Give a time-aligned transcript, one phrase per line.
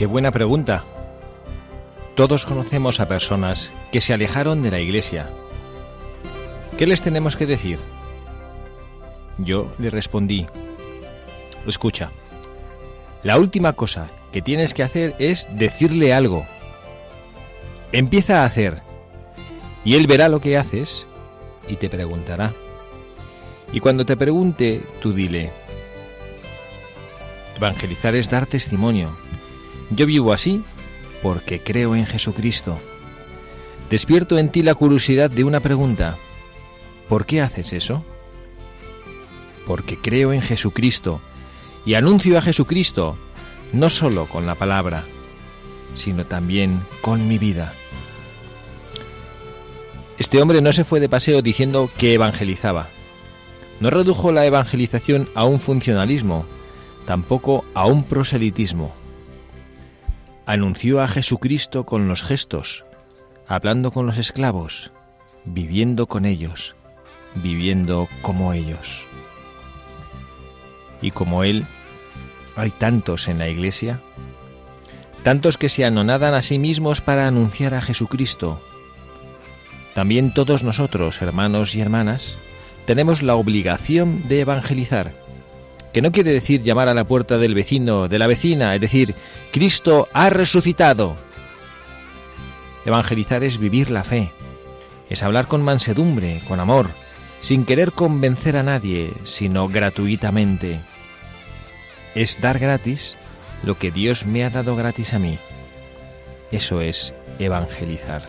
[0.00, 0.82] Qué buena pregunta.
[2.14, 5.28] Todos conocemos a personas que se alejaron de la iglesia.
[6.78, 7.78] ¿Qué les tenemos que decir?
[9.36, 10.46] Yo le respondí,
[11.66, 12.12] escucha,
[13.22, 16.46] la última cosa que tienes que hacer es decirle algo.
[17.92, 18.80] Empieza a hacer,
[19.84, 21.06] y él verá lo que haces
[21.68, 22.54] y te preguntará.
[23.70, 25.52] Y cuando te pregunte, tú dile,
[27.54, 29.14] evangelizar es dar testimonio
[29.90, 30.62] yo vivo así
[31.22, 32.78] porque creo en Jesucristo.
[33.90, 36.16] Despierto en ti la curiosidad de una pregunta.
[37.08, 38.04] ¿Por qué haces eso?
[39.66, 41.20] Porque creo en Jesucristo
[41.84, 43.16] y anuncio a Jesucristo
[43.72, 45.04] no solo con la palabra,
[45.94, 47.72] sino también con mi vida.
[50.18, 52.88] Este hombre no se fue de paseo diciendo que evangelizaba.
[53.80, 56.44] No redujo la evangelización a un funcionalismo,
[57.06, 58.99] tampoco a un proselitismo
[60.52, 62.84] anunció a Jesucristo con los gestos,
[63.46, 64.90] hablando con los esclavos,
[65.44, 66.74] viviendo con ellos,
[67.36, 69.06] viviendo como ellos.
[71.00, 71.66] Y como Él,
[72.56, 74.00] hay tantos en la iglesia,
[75.22, 78.60] tantos que se anonadan a sí mismos para anunciar a Jesucristo.
[79.94, 82.38] También todos nosotros, hermanos y hermanas,
[82.86, 85.12] tenemos la obligación de evangelizar
[85.92, 89.14] que no quiere decir llamar a la puerta del vecino, de la vecina, es decir,
[89.50, 91.16] Cristo ha resucitado.
[92.84, 94.32] Evangelizar es vivir la fe,
[95.08, 96.90] es hablar con mansedumbre, con amor,
[97.40, 100.80] sin querer convencer a nadie, sino gratuitamente.
[102.14, 103.16] Es dar gratis
[103.62, 105.38] lo que Dios me ha dado gratis a mí.
[106.50, 108.22] Eso es evangelizar.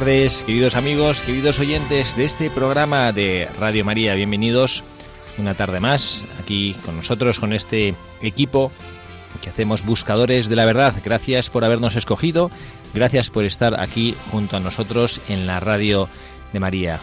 [0.00, 4.12] Tardes, queridos amigos, queridos oyentes de este programa de Radio María.
[4.12, 4.84] Bienvenidos
[5.38, 8.70] una tarde más aquí con nosotros, con este equipo
[9.40, 10.92] que hacemos buscadores de la verdad.
[11.02, 12.50] Gracias por habernos escogido,
[12.92, 16.10] gracias por estar aquí junto a nosotros en la Radio
[16.52, 17.00] de María.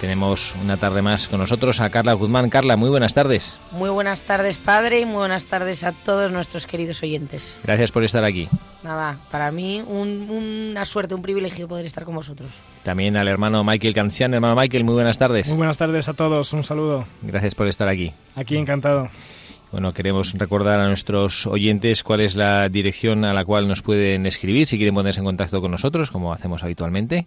[0.00, 2.50] Tenemos una tarde más con nosotros a Carla Guzmán.
[2.50, 3.56] Carla, muy buenas tardes.
[3.72, 7.56] Muy buenas tardes, padre, y muy buenas tardes a todos nuestros queridos oyentes.
[7.64, 8.48] Gracias por estar aquí.
[8.84, 12.48] Nada, para mí una suerte, un privilegio poder estar con vosotros.
[12.84, 14.32] También al hermano Michael Cancian.
[14.34, 15.48] Hermano Michael, muy buenas tardes.
[15.48, 17.04] Muy buenas tardes a todos, un saludo.
[17.22, 18.12] Gracias por estar aquí.
[18.36, 19.08] Aquí encantado.
[19.70, 24.24] Bueno, queremos recordar a nuestros oyentes cuál es la dirección a la cual nos pueden
[24.24, 27.26] escribir si quieren ponerse en contacto con nosotros, como hacemos habitualmente.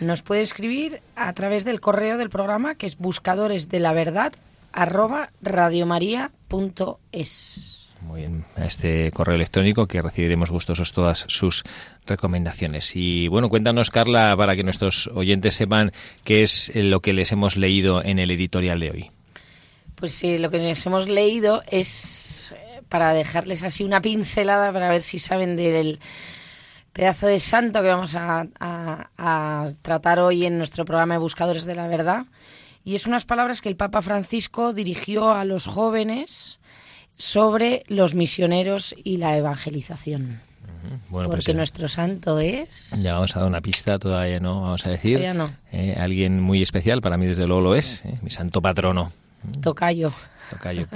[0.00, 4.34] Nos puede escribir a través del correo del programa, que es buscadores de la verdad
[4.72, 7.88] arroba radiomaria.es.
[8.02, 11.64] Muy bien, a este correo electrónico que recibiremos gustosos todas sus
[12.06, 12.94] recomendaciones.
[12.94, 15.92] Y bueno, cuéntanos, Carla, para que nuestros oyentes sepan
[16.22, 19.10] qué es lo que les hemos leído en el editorial de hoy.
[19.98, 24.90] Pues eh, lo que nos hemos leído es eh, para dejarles así una pincelada para
[24.90, 25.98] ver si saben del
[26.92, 31.74] pedazo de santo que vamos a, a tratar hoy en nuestro programa de Buscadores de
[31.74, 32.26] la Verdad.
[32.84, 36.58] Y es unas palabras que el Papa Francisco dirigió a los jóvenes
[37.16, 40.40] sobre los misioneros y la evangelización.
[41.10, 42.90] Bueno, pues Porque nuestro santo es.
[43.02, 45.18] Ya vamos a dar una pista, todavía no, vamos a decir.
[45.18, 45.52] Todavía no.
[45.72, 49.12] Eh, alguien muy especial, para mí desde luego lo es, eh, mi santo patrono.
[49.60, 50.12] Tocayo.
[50.50, 50.86] Tocayo,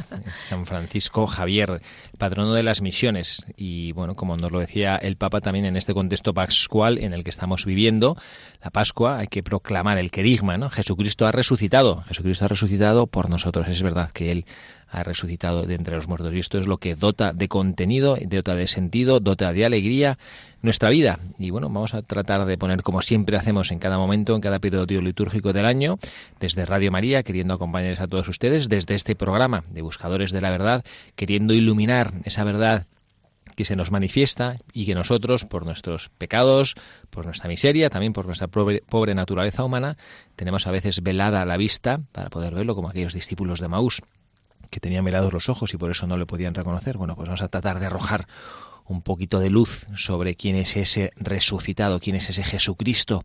[0.45, 1.83] San Francisco Javier,
[2.19, 3.45] patrono de las misiones.
[3.57, 7.23] Y bueno, como nos lo decía el Papa también en este contexto pascual en el
[7.23, 8.17] que estamos viviendo,
[8.63, 10.71] la Pascua hay que proclamar el querigma, ¿no?
[10.71, 13.69] Jesucristo ha resucitado, Jesucristo ha resucitado por nosotros.
[13.69, 14.47] Es verdad que Él
[14.93, 16.33] ha resucitado de entre los muertos.
[16.35, 20.19] Y esto es lo que dota de contenido, dota de sentido, dota de alegría
[20.61, 21.19] nuestra vida.
[21.39, 24.59] Y bueno, vamos a tratar de poner, como siempre hacemos en cada momento, en cada
[24.59, 25.99] periodo litúrgico del año,
[26.41, 30.51] desde Radio María, queriendo acompañarles a todos ustedes, desde este programa de Buscadores de la
[30.51, 30.85] Verdad,
[31.17, 32.87] queriendo iluminar esa verdad
[33.57, 36.75] que se nos manifiesta y que nosotros, por nuestros pecados,
[37.11, 39.97] por nuestra miseria, también por nuestra pobre, naturaleza humana,
[40.37, 44.03] tenemos a veces velada la vista para poder verlo como aquellos discípulos de Maús
[44.73, 46.97] que tenían velados los ojos y por eso no le podían reconocer.
[46.97, 48.27] Bueno, pues vamos a tratar de arrojar
[48.87, 53.23] un poquito de luz sobre quién es ese resucitado, quién es ese Jesucristo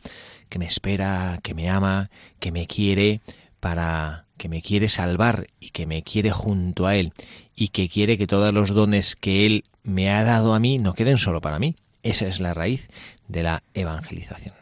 [0.49, 2.09] que me espera, que me ama,
[2.39, 3.21] que me quiere
[3.61, 7.13] para que me quiere salvar y que me quiere junto a él
[7.55, 10.93] y que quiere que todos los dones que él me ha dado a mí no
[10.93, 11.77] queden solo para mí.
[12.03, 12.89] Esa es la raíz
[13.29, 14.53] de la evangelización.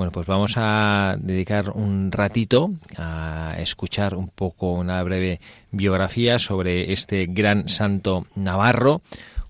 [0.00, 5.40] Bueno, pues vamos a dedicar un ratito a escuchar un poco una breve
[5.72, 9.02] biografía sobre este gran santo navarro,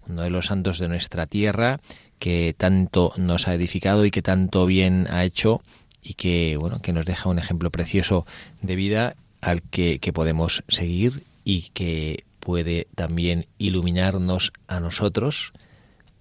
[0.09, 1.79] uno de los santos de nuestra tierra
[2.19, 5.63] que tanto nos ha edificado y que tanto bien ha hecho
[6.03, 8.27] y que bueno que nos deja un ejemplo precioso
[8.61, 15.53] de vida al que, que podemos seguir y que puede también iluminarnos a nosotros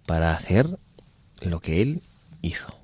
[0.05, 0.77] para hacer
[1.41, 2.03] lo que él
[2.43, 2.78] hizo.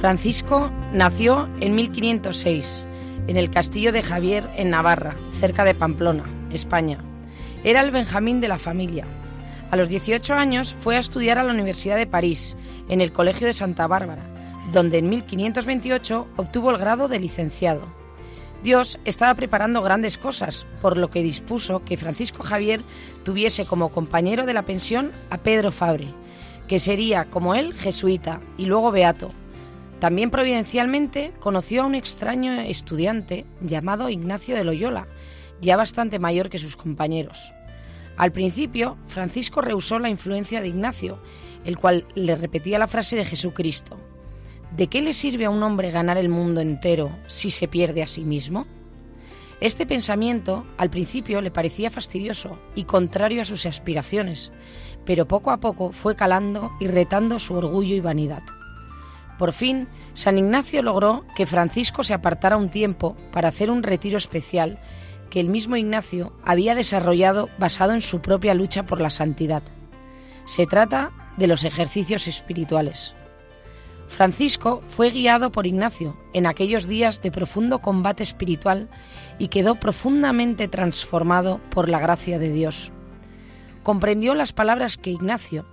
[0.00, 2.86] Francisco nació en 1506
[3.26, 7.04] en el castillo de Javier en Navarra, cerca de Pamplona, España.
[7.64, 9.04] Era el Benjamín de la familia.
[9.70, 12.56] A los 18 años fue a estudiar a la Universidad de París,
[12.88, 14.22] en el Colegio de Santa Bárbara,
[14.72, 17.82] donde en 1528 obtuvo el grado de licenciado.
[18.62, 22.80] Dios estaba preparando grandes cosas, por lo que dispuso que Francisco Javier
[23.22, 26.08] tuviese como compañero de la pensión a Pedro Fabre,
[26.68, 29.32] que sería, como él, jesuita y luego beato,
[30.00, 35.06] también providencialmente conoció a un extraño estudiante llamado Ignacio de Loyola,
[35.60, 37.52] ya bastante mayor que sus compañeros.
[38.16, 41.22] Al principio, Francisco rehusó la influencia de Ignacio,
[41.64, 43.98] el cual le repetía la frase de Jesucristo.
[44.72, 48.06] ¿De qué le sirve a un hombre ganar el mundo entero si se pierde a
[48.06, 48.66] sí mismo?
[49.60, 54.50] Este pensamiento al principio le parecía fastidioso y contrario a sus aspiraciones,
[55.04, 58.42] pero poco a poco fue calando y retando su orgullo y vanidad.
[59.40, 64.18] Por fin, San Ignacio logró que Francisco se apartara un tiempo para hacer un retiro
[64.18, 64.78] especial
[65.30, 69.62] que el mismo Ignacio había desarrollado basado en su propia lucha por la santidad.
[70.44, 73.14] Se trata de los ejercicios espirituales.
[74.08, 78.90] Francisco fue guiado por Ignacio en aquellos días de profundo combate espiritual
[79.38, 82.92] y quedó profundamente transformado por la gracia de Dios.
[83.82, 85.64] Comprendió las palabras que Ignacio,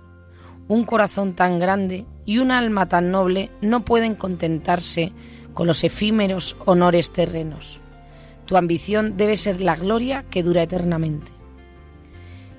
[0.68, 5.12] un corazón tan grande y un alma tan noble no pueden contentarse
[5.54, 7.80] con los efímeros honores terrenos.
[8.44, 11.32] Tu ambición debe ser la gloria que dura eternamente.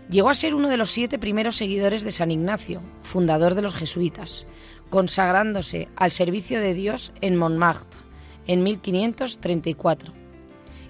[0.09, 3.75] Llegó a ser uno de los siete primeros seguidores de San Ignacio, fundador de los
[3.75, 4.47] jesuitas,
[4.89, 8.01] consagrándose al servicio de Dios en Montmartre
[8.47, 10.11] en 1534.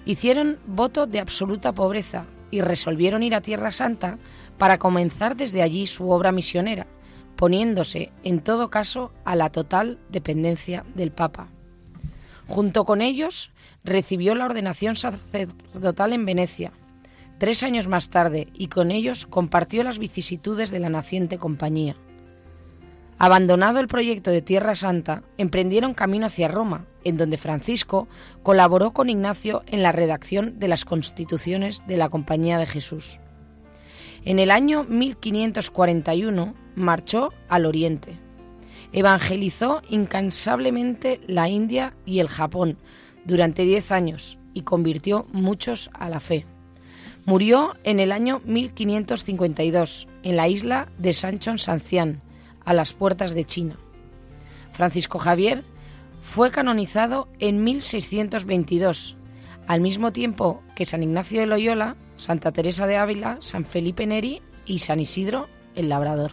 [0.06, 4.18] Hicieron voto de absoluta pobreza y resolvieron ir a Tierra Santa
[4.56, 6.86] para comenzar desde allí su obra misionera,
[7.40, 11.48] poniéndose en todo caso a la total dependencia del Papa.
[12.46, 13.50] Junto con ellos
[13.82, 16.72] recibió la ordenación sacerdotal en Venecia,
[17.38, 21.96] tres años más tarde, y con ellos compartió las vicisitudes de la naciente compañía.
[23.18, 28.06] Abandonado el proyecto de Tierra Santa, emprendieron camino hacia Roma, en donde Francisco
[28.42, 33.18] colaboró con Ignacio en la redacción de las constituciones de la Compañía de Jesús.
[34.26, 38.18] En el año 1541 marchó al Oriente.
[38.92, 42.76] Evangelizó incansablemente la India y el Japón
[43.24, 46.44] durante diez años y convirtió muchos a la fe.
[47.26, 52.22] Murió en el año 1552 en la isla de Sanchon Sancián,
[52.64, 53.76] a las puertas de China.
[54.72, 55.62] Francisco Javier
[56.22, 59.16] fue canonizado en 1622,
[59.66, 64.42] al mismo tiempo que San Ignacio de Loyola, Santa Teresa de Ávila, San Felipe Neri
[64.66, 66.32] y San Isidro el Labrador.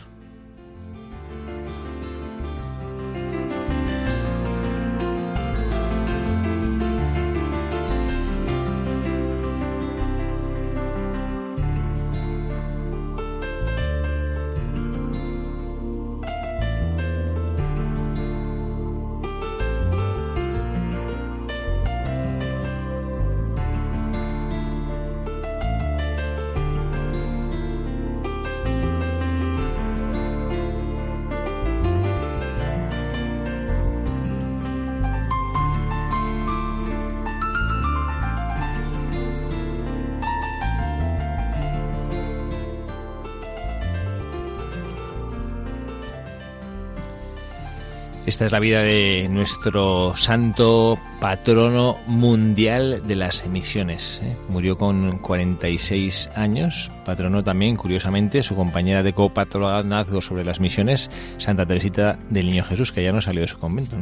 [48.27, 54.21] Esta es la vida de nuestro santo patrono mundial de las misiones.
[54.21, 54.35] ¿eh?
[54.49, 56.91] Murió con 46 años.
[57.05, 62.91] Patrono también, curiosamente, su compañera de copatronazgo sobre las misiones, Santa Teresita del Niño Jesús,
[62.91, 63.95] que ya no salió de su convento.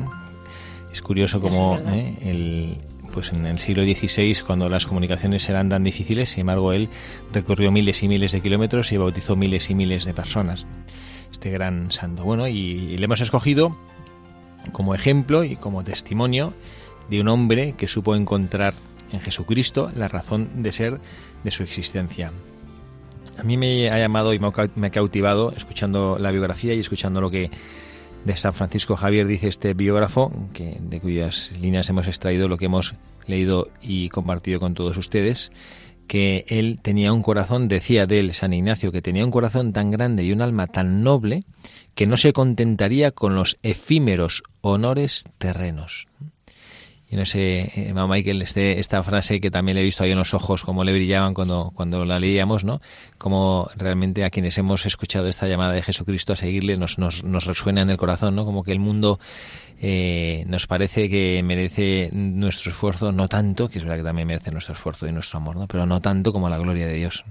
[0.91, 2.15] Es curioso como ¿eh?
[2.21, 2.77] el,
[3.13, 6.89] pues en el siglo XVI, cuando las comunicaciones eran tan difíciles, sin embargo, él
[7.31, 10.65] recorrió miles y miles de kilómetros y bautizó miles y miles de personas.
[11.31, 12.23] Este gran santo.
[12.23, 13.77] Bueno, y, y le hemos escogido
[14.71, 16.53] como ejemplo y como testimonio
[17.09, 18.73] de un hombre que supo encontrar
[19.11, 20.99] en Jesucristo la razón de ser
[21.43, 22.31] de su existencia.
[23.37, 27.29] A mí me ha llamado y me ha cautivado escuchando la biografía y escuchando lo
[27.29, 27.51] que
[28.25, 32.65] de San Francisco Javier dice este biógrafo, que, de cuyas líneas hemos extraído lo que
[32.65, 32.95] hemos
[33.27, 35.51] leído y compartido con todos ustedes,
[36.07, 39.91] que él tenía un corazón, decía de él San Ignacio, que tenía un corazón tan
[39.91, 41.43] grande y un alma tan noble
[41.95, 46.07] que no se contentaría con los efímeros honores terrenos.
[47.07, 50.17] Y no sé, eh, Michael, este, esta frase que también le he visto ahí en
[50.17, 52.81] los ojos, como le brillaban cuando, cuando la leíamos, ¿no?
[53.17, 57.45] Como realmente a quienes hemos escuchado esta llamada de Jesucristo a seguirle nos, nos, nos
[57.45, 58.43] resuena en el corazón, ¿no?
[58.43, 59.19] Como que el mundo
[59.79, 64.51] eh, nos parece que merece nuestro esfuerzo, no tanto, que es verdad que también merece
[64.51, 65.67] nuestro esfuerzo y nuestro amor, ¿no?
[65.67, 67.23] Pero no tanto como la gloria de Dios.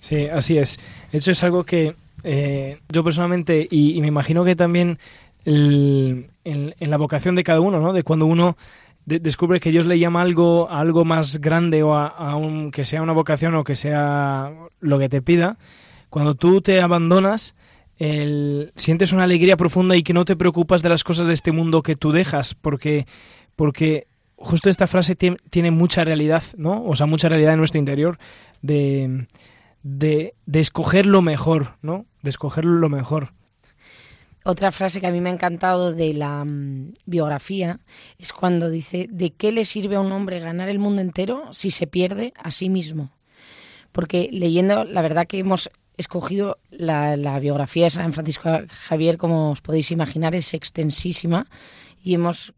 [0.00, 0.78] Sí, así es.
[1.12, 4.98] Eso es algo que eh, yo personalmente, y, me imagino que también
[5.44, 7.92] en, la vocación de cada uno, ¿no?
[7.92, 8.56] De cuando uno
[9.06, 12.38] descubre que Dios le llama algo a algo más grande o a,
[12.72, 15.56] que sea una vocación o que sea lo que te pida,
[16.10, 17.54] cuando tú te abandonas,
[17.98, 21.52] el, sientes una alegría profunda y que no te preocupas de las cosas de este
[21.52, 23.06] mundo que tú dejas, porque,
[23.56, 26.84] porque justo esta frase tiene mucha realidad, ¿no?
[26.84, 28.18] O sea, mucha realidad en nuestro interior
[28.62, 29.26] de,
[29.82, 32.06] de, escoger lo mejor, ¿no?
[32.22, 33.32] De escoger lo mejor.
[34.44, 37.80] Otra frase que a mí me ha encantado de la mm, biografía
[38.18, 41.70] es cuando dice, ¿de qué le sirve a un hombre ganar el mundo entero si
[41.70, 43.10] se pierde a sí mismo?
[43.92, 49.50] Porque leyendo, la verdad que hemos escogido la, la biografía de San Francisco Javier, como
[49.50, 51.46] os podéis imaginar, es extensísima
[52.02, 52.54] y hemos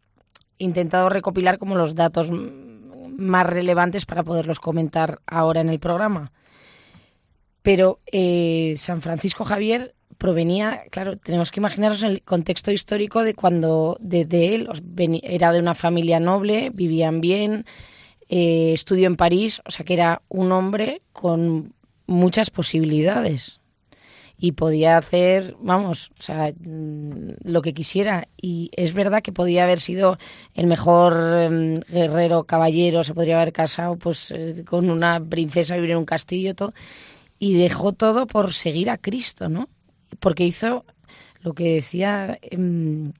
[0.57, 6.31] intentado recopilar como los datos más relevantes para poderlos comentar ahora en el programa.
[7.63, 13.97] Pero eh, San Francisco Javier provenía, claro, tenemos que imaginaros el contexto histórico de cuando
[13.99, 14.69] de, él.
[15.23, 17.65] Era de una familia noble, vivían bien,
[18.29, 21.73] eh, estudió en París, o sea que era un hombre con
[22.05, 23.59] muchas posibilidades.
[24.37, 28.27] Y podía hacer, vamos, o sea, mm, lo que quisiera.
[28.35, 30.17] Y es verdad que podía haber sido
[30.53, 35.91] el mejor em, guerrero, caballero, se podría haber casado pues eh, con una princesa, vivir
[35.91, 36.73] en un castillo, todo
[37.39, 39.69] y dejó todo por seguir a Cristo, ¿no?
[40.19, 40.85] Porque hizo
[41.41, 43.11] lo que decía, em,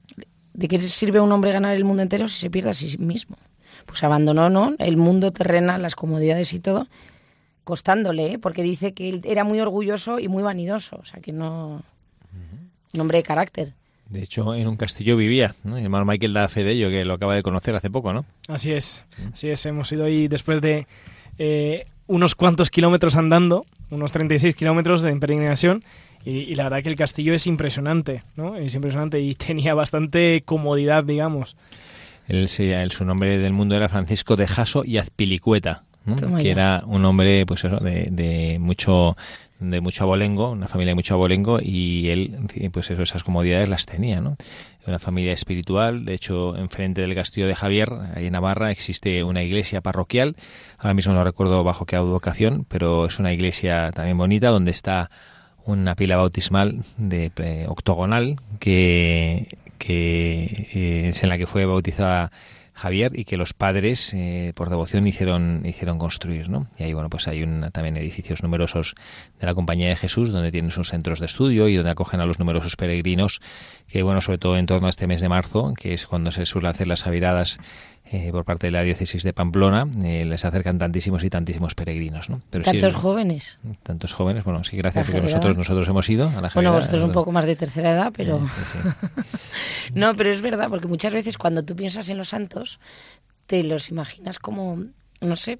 [0.54, 2.96] ¿de qué sirve a un hombre ganar el mundo entero si se pierde a sí
[2.98, 3.36] mismo?
[3.86, 4.74] Pues abandonó, ¿no?
[4.78, 6.88] El mundo terrenal, las comodidades y todo,
[7.64, 8.38] costándole, ¿eh?
[8.38, 11.82] porque dice que él era muy orgulloso y muy vanidoso, o sea que no...
[12.92, 13.74] Un hombre de carácter.
[14.08, 15.78] De hecho, en un castillo vivía, ¿no?
[15.78, 18.24] Y el Michael da fe de ello, que lo acaba de conocer hace poco, ¿no?
[18.46, 19.66] Así es, así es.
[19.66, 20.86] Hemos ido ahí después de
[21.38, 25.82] eh, unos cuantos kilómetros andando unos 36 kilómetros en peregrinación.
[26.24, 28.56] Y, la verdad que el castillo es impresionante, ¿no?
[28.56, 31.56] Es impresionante y tenía bastante comodidad, digamos.
[32.26, 35.82] Él, su nombre del mundo era Francisco de Jaso y Azpilicueta,
[36.40, 39.16] que era un hombre pues eso, de, de mucho
[39.70, 42.38] de mucho abolengo, una familia de mucho abolengo y él,
[42.72, 44.36] pues eso, esas comodidades las tenía, ¿no?
[44.86, 49.42] Una familia espiritual, de hecho, enfrente del castillo de Javier, ahí en Navarra, existe una
[49.42, 50.36] iglesia parroquial,
[50.78, 55.10] ahora mismo no recuerdo bajo qué advocación, pero es una iglesia también bonita donde está
[55.64, 62.30] una pila bautismal de eh, octogonal que, que eh, es en la que fue bautizada
[62.74, 66.66] Javier y que los padres eh, por devoción hicieron hicieron construir, ¿no?
[66.76, 68.94] Y ahí bueno pues hay también edificios numerosos
[69.38, 72.26] de la Compañía de Jesús donde tienen sus centros de estudio y donde acogen a
[72.26, 73.40] los numerosos peregrinos
[73.86, 76.46] que bueno sobre todo en torno a este mes de marzo que es cuando se
[76.46, 77.58] suele hacer las aviradas
[78.14, 82.30] eh, por parte de la diócesis de Pamplona, eh, les acercan tantísimos y tantísimos peregrinos.
[82.30, 82.40] ¿no?
[82.48, 83.58] ¿Tantos jóvenes?
[83.82, 87.10] Tantos jóvenes, bueno, sí, gracias porque nosotros, nosotros hemos ido a la Bueno, vosotros un
[87.10, 88.40] poco más de tercera edad, pero...
[89.96, 92.78] no, pero es verdad, porque muchas veces cuando tú piensas en los santos,
[93.46, 94.84] te los imaginas como,
[95.20, 95.58] no sé,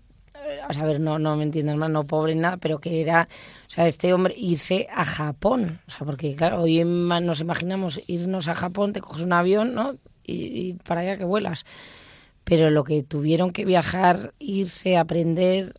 [0.68, 3.26] a saber, no, no me entiendas más, no pobre nada, pero que era,
[3.66, 8.46] o sea, este hombre irse a Japón, o sea, porque claro, hoy nos imaginamos irnos
[8.46, 9.96] a Japón, te coges un avión, ¿no?
[10.24, 11.64] Y, y para allá que vuelas
[12.44, 15.74] pero lo que tuvieron que viajar, irse, aprender,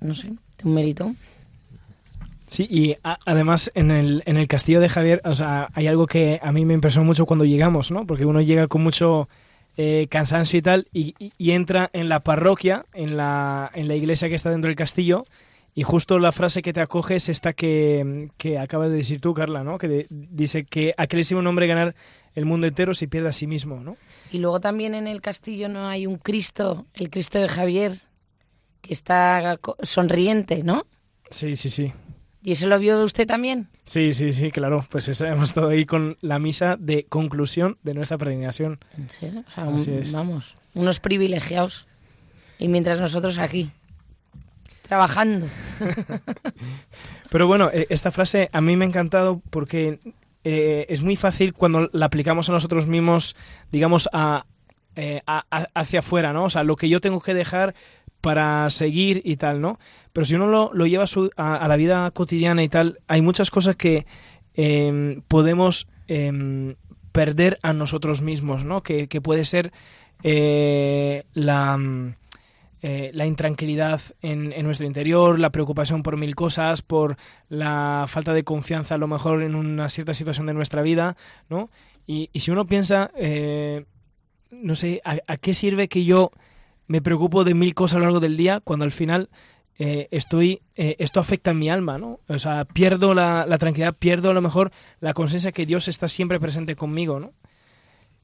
[0.00, 0.32] no sé,
[0.64, 1.14] un mérito.
[2.46, 6.40] Sí, y además en el, en el castillo de Javier, o sea, hay algo que
[6.42, 8.06] a mí me impresionó mucho cuando llegamos, ¿no?
[8.06, 9.28] Porque uno llega con mucho
[9.76, 11.14] eh, cansancio y tal, y,
[11.50, 15.24] entra en la parroquia, en la, en la iglesia que está dentro del castillo,
[15.74, 19.34] y justo la frase que te acoge es esta que, que acabas de decir tú,
[19.34, 19.78] Carla, ¿no?
[19.78, 21.96] Que dice que a qué un hombre ganar
[22.34, 23.96] el mundo entero si pierde a sí mismo, ¿no?
[24.30, 27.92] Y luego también en el castillo no hay un Cristo, el Cristo de Javier,
[28.80, 30.86] que está sonriente, ¿no?
[31.30, 31.92] Sí, sí, sí.
[32.42, 33.68] ¿Y eso lo vio usted también?
[33.84, 34.84] Sí, sí, sí, claro.
[34.90, 38.80] Pues hemos estado ahí con la misa de conclusión de nuestra peregrinación.
[38.98, 39.44] ¿En serio?
[39.56, 41.86] Vamos, unos privilegiados.
[42.58, 43.70] Y mientras nosotros aquí,
[44.86, 45.46] trabajando.
[47.30, 49.98] Pero bueno, e, esta frase a mí me ha encantado porque
[50.44, 53.34] eh, es muy fácil cuando la aplicamos a nosotros mismos,
[53.72, 54.08] digamos,
[54.96, 56.44] eh, a, hacia afuera, ¿no?
[56.44, 57.74] O sea, lo que yo tengo que dejar
[58.20, 59.78] para seguir y tal, ¿no?
[60.12, 61.04] Pero si uno lo, lo lleva
[61.36, 64.06] a, la vida cotidiana y tal, hay muchas cosas que
[64.54, 66.74] em, podemos em,
[67.12, 68.82] perder a nosotros mismos, ¿no?
[68.82, 69.72] Que, que puede ser
[70.22, 71.78] eh, la
[72.86, 77.16] eh, la intranquilidad en, nuestro interior, la preocupación por mil cosas, por
[77.48, 81.16] la falta de confianza a lo mejor en una cierta situación de nuestra vida,
[81.48, 81.70] ¿no?
[82.06, 83.86] Y, si uno piensa, eh,
[84.50, 86.30] no sé, ¿a, qué sirve que yo
[86.86, 89.30] me preocupo de mil cosas a lo largo del día cuando al final
[89.78, 92.20] eh, estoy, esto afecta en mi alma, ¿no?
[92.28, 96.06] O sea, pierdo la, la, tranquilidad, pierdo a lo mejor la conciencia que Dios está
[96.06, 97.32] siempre presente conmigo, ¿no?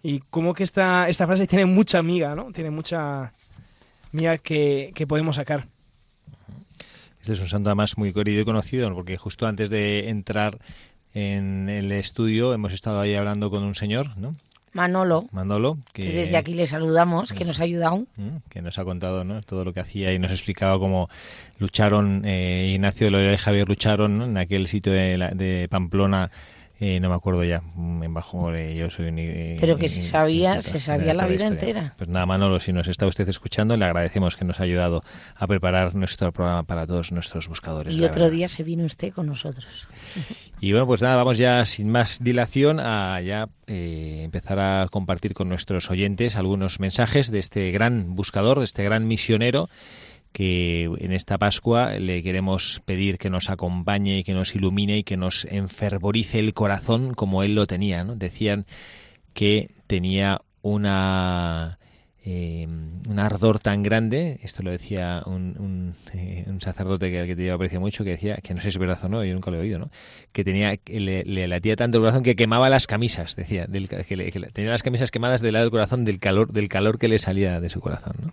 [0.03, 2.53] Y como que esta, esta frase tiene mucha amiga, ¿no?
[2.53, 3.33] Tiene mucha,
[4.12, 5.68] mira que, podemos sacar.
[7.20, 10.59] Este es un santo además muy querido y conocido, porque justo antes de entrar
[11.12, 14.37] en el estudio hemos estado ahí hablando con un señor, ¿no?
[14.73, 15.27] Manolo.
[15.33, 18.07] Manolo, que, desde aquí le saludamos, que nos ha ayudado.
[18.49, 19.42] Que nos ha contado ¿no?
[19.42, 21.09] todo lo que hacía y nos ha explicado cómo
[21.59, 26.31] lucharon, eh, Ignacio de Loyola y Javier lucharon en aquel sitio de, de Pamplona
[26.83, 30.62] eh, no me acuerdo ya, en bajo eh, yo soy eh, Pero que se sabía,
[30.62, 31.93] se sabía la vida entera.
[31.99, 35.05] Pues nada, Manolo, si nos está usted escuchando, le agradecemos que nos ha ayudado
[35.37, 37.95] a preparar nuestro programa para todos nuestros buscadores.
[37.95, 39.87] Y otro día se vino usted con nosotros.
[40.62, 45.51] Y bueno, pues nada, vamos ya sin más dilación a ya empezar a compartir con
[45.51, 49.69] nuestros oyentes algunos mensajes de este gran buscador, de este gran misionero
[50.33, 55.05] que en esta Pascua le queremos pedir que nos acompañe y que nos ilumine y
[55.05, 58.05] que nos enfervorice el corazón como él lo tenía.
[58.05, 58.14] ¿no?
[58.16, 58.66] Decían
[59.35, 61.81] que tenía una
[62.23, 67.51] eh, un ardor tan grande, esto lo decía un, un, eh, sacerdote que, que te
[67.51, 69.57] aprecio mucho, que decía, que no sé si es verdad o no, yo nunca lo
[69.57, 69.90] he oído, ¿no?
[70.31, 74.05] que tenía le, le latía tanto el corazón que quemaba las camisas, decía, del, que,
[74.53, 77.59] tenía las camisas quemadas del lado del corazón del calor, del calor que le salía
[77.59, 78.14] de su corazón.
[78.23, 78.33] ¿no?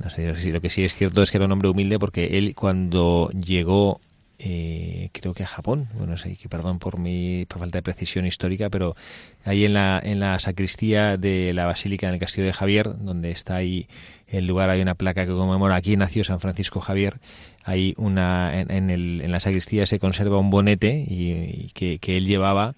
[0.00, 2.54] No sé, lo que sí es cierto es que era un hombre humilde porque él
[2.54, 4.00] cuando llegó
[4.44, 8.70] eh, creo que a Japón, bueno, que perdón por mi por falta de precisión histórica,
[8.70, 8.96] pero
[9.44, 13.30] ahí en la, en la sacristía de la Basílica en el Castillo de Javier, donde
[13.30, 13.86] está ahí
[14.26, 17.20] el lugar, hay una placa que conmemora aquí nació San Francisco Javier,
[17.62, 22.26] hay una en, el, en la sacristía se conserva un bonete y, que, que él
[22.26, 22.74] llevaba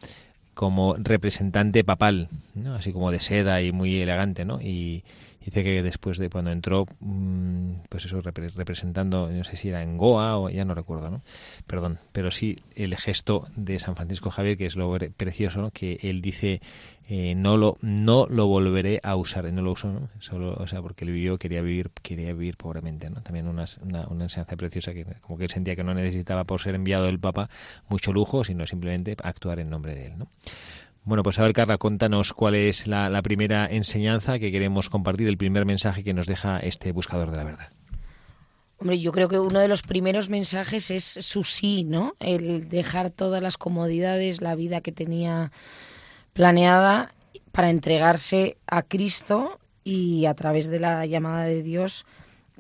[0.52, 2.74] como representante papal, ¿no?
[2.74, 4.60] así como de seda y muy elegante, ¿no?
[4.60, 5.02] Y,
[5.44, 9.98] Dice que después de cuando entró, mm, pues eso, representando, no sé si era en
[9.98, 11.22] Goa o ya no recuerdo, ¿no?
[11.66, 15.70] Perdón, pero sí el gesto de San Francisco Javier, que es lo precioso, ¿no?
[15.70, 16.60] Que él dice,
[17.06, 20.08] eh, no lo no lo volveré a usar, no lo uso, ¿no?
[20.20, 23.20] Solo, o sea, porque él vivió, quería vivir, quería vivir pobremente, ¿no?
[23.20, 26.60] También una, una, una enseñanza preciosa que como que él sentía que no necesitaba por
[26.62, 27.50] ser enviado del Papa
[27.88, 30.28] mucho lujo, sino simplemente actuar en nombre de él, ¿no?
[31.04, 35.36] Bueno, pues a ver, Carla, cuéntanos cuál es la, primera enseñanza que queremos compartir, el
[35.36, 37.68] primer mensaje que nos deja este buscador de la verdad.
[38.78, 42.14] Hombre, yo creo que uno de los primeros mensajes es su sí, ¿no?
[42.20, 45.52] El dejar todas las comodidades, la vida que tenía
[46.32, 47.14] planeada
[47.52, 52.06] para entregarse a Cristo y a través de la llamada de Dios,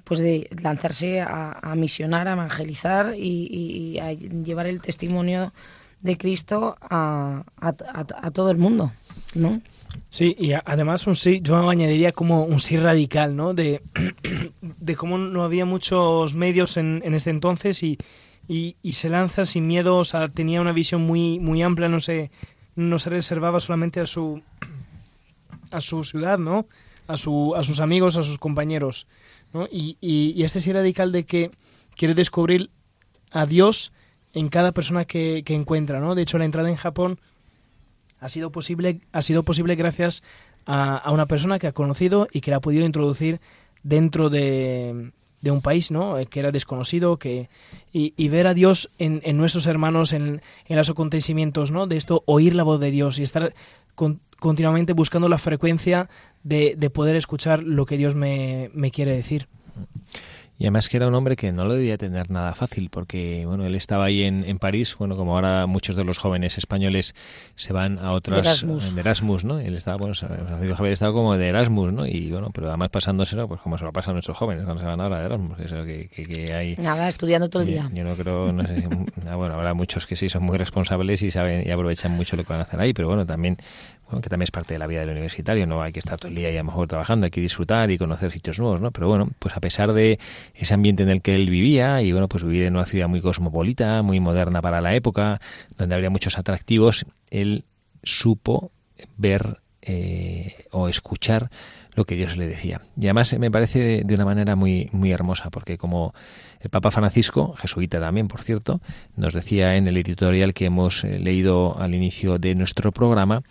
[0.04, 5.52] pues de lanzarse a, misionar, a evangelizar y a llevar el testimonio
[6.04, 8.92] de Cristo a, a, todo el mundo,
[9.34, 9.62] ¿no?
[10.10, 13.54] Sí, y además un sí, yo añadiría como un sí radical, ¿no?
[13.54, 13.80] De,
[14.60, 17.96] de cómo no había muchos medios en, en este entonces y,
[18.46, 22.30] y, se lanza sin miedo, o sea, tenía una visión muy, muy amplia, no se,
[22.76, 24.42] no se reservaba solamente a su,
[25.70, 26.66] a su ciudad, ¿no?
[27.06, 29.06] A, su, a sus amigos, a sus compañeros,
[29.54, 29.66] ¿no?
[29.72, 31.50] Y, y, y este sí radical de que
[31.96, 32.70] quiere descubrir
[33.30, 33.94] a Dios
[34.34, 36.14] en cada persona que, encuentra, ¿no?
[36.14, 37.20] De hecho, la entrada en Japón
[38.20, 40.22] ha sido posible, ha sido posible gracias
[40.66, 43.40] a, una persona que ha conocido y que la ha podido introducir
[43.82, 46.16] dentro de, un país, ¿no?
[46.28, 47.48] Que era desconocido, que
[47.92, 51.86] y, ver a Dios en, en nuestros hermanos, en, en, los acontecimientos, ¿no?
[51.86, 53.54] De esto, oír la voz de Dios y estar
[54.40, 56.08] continuamente buscando la frecuencia
[56.42, 59.46] de, de poder escuchar lo que Dios me, me quiere decir.
[60.56, 63.66] Y además que era un hombre que no lo debía tener nada fácil, porque bueno,
[63.66, 67.14] él estaba ahí en, en París, bueno, como ahora muchos de los jóvenes españoles
[67.56, 69.58] se van a otras Erasmus, de Erasmus ¿no?
[69.58, 72.06] Él estaba, bueno, Javier estaba como de Erasmus, ¿no?
[72.06, 75.00] Y bueno, pero además pasándoselo, pues como se lo pasan nuestros jóvenes cuando se van
[75.00, 76.76] ahora de Erasmus, eso que, que, hay...
[76.76, 77.90] Nada, estudiando todo el día.
[77.92, 78.86] Yo, no creo, no sé,
[79.28, 82.44] ah, bueno, habrá muchos que sí son muy responsables y saben y aprovechan mucho lo
[82.44, 83.56] que van a hacer ahí, pero bueno, también
[84.22, 86.34] que también es parte de la vida del universitario, no hay que estar todo el
[86.34, 88.90] día y a lo mejor trabajando, hay que disfrutar y conocer sitios nuevos, ¿no?
[88.90, 90.18] Pero bueno, pues a pesar de
[90.54, 93.20] ese ambiente en el que él vivía y bueno, pues vivir en una ciudad muy
[93.20, 95.40] cosmopolita, muy moderna para la época,
[95.76, 97.64] donde habría muchos atractivos, él
[98.02, 98.70] supo
[99.16, 101.50] ver eh, o escuchar
[101.94, 102.80] lo que Dios le decía.
[102.96, 106.14] Y además me parece de, una manera muy, muy hermosa, porque como
[106.60, 108.80] el Papa Francisco, jesuita también, por cierto,
[109.16, 113.42] nos decía en el editorial que hemos eh, leído al inicio de nuestro programa,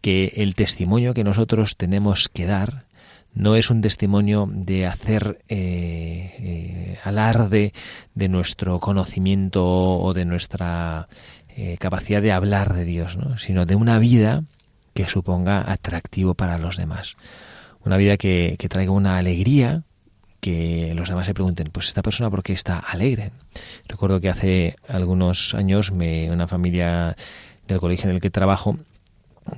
[0.00, 2.88] que el testimonio que nosotros tenemos que dar
[3.34, 7.72] no es un testimonio de hacer eh, eh, alarde
[8.14, 11.08] de nuestro conocimiento o de nuestra
[11.48, 14.44] eh, capacidad de hablar de Dios, sino de una vida
[14.94, 17.16] que suponga atractivo para los demás.
[17.84, 19.82] Una vida que, que traiga una alegría,
[20.40, 23.30] que los demás se pregunten, pues esta persona por qué está alegre.
[23.86, 27.16] Recuerdo que hace algunos años me, una familia
[27.68, 28.78] del colegio en el que trabajo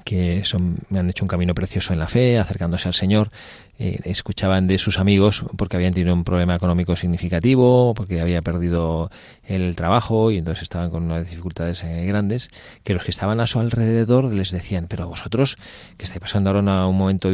[0.05, 3.31] que son, me han hecho un camino precioso en la fe, acercándose al Señor,
[3.79, 9.11] eh, escuchaban de sus amigos porque habían tenido un problema económico significativo, porque había perdido
[9.45, 12.51] el trabajo y entonces estaban con unas dificultades eh, grandes,
[12.85, 15.57] que los que estaban a su alrededor les decían, pero vosotros,
[15.97, 17.31] que estáis pasando ahora un momento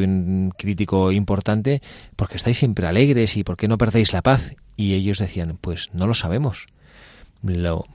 [0.57, 1.83] crítico importante,
[2.17, 4.55] porque estáis siempre alegres y por qué no perdéis la paz?
[4.77, 6.69] Y ellos decían, pues no lo sabemos
[7.43, 7.87] lo,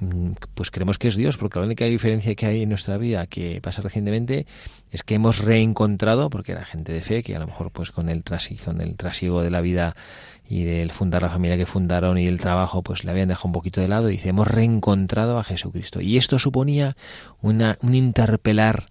[0.54, 3.60] pues creemos que es Dios, porque la única diferencia que hay en nuestra vida que
[3.62, 4.46] pasa recientemente
[4.92, 8.10] es que hemos reencontrado, porque era gente de fe, que a lo mejor pues con
[8.10, 9.96] el, trasiego, con el trasiego de la vida
[10.48, 13.54] y del fundar la familia que fundaron y el trabajo, pues le habían dejado un
[13.54, 16.02] poquito de lado, y dice, hemos reencontrado a Jesucristo.
[16.02, 16.96] Y esto suponía
[17.42, 18.90] una, un interpelar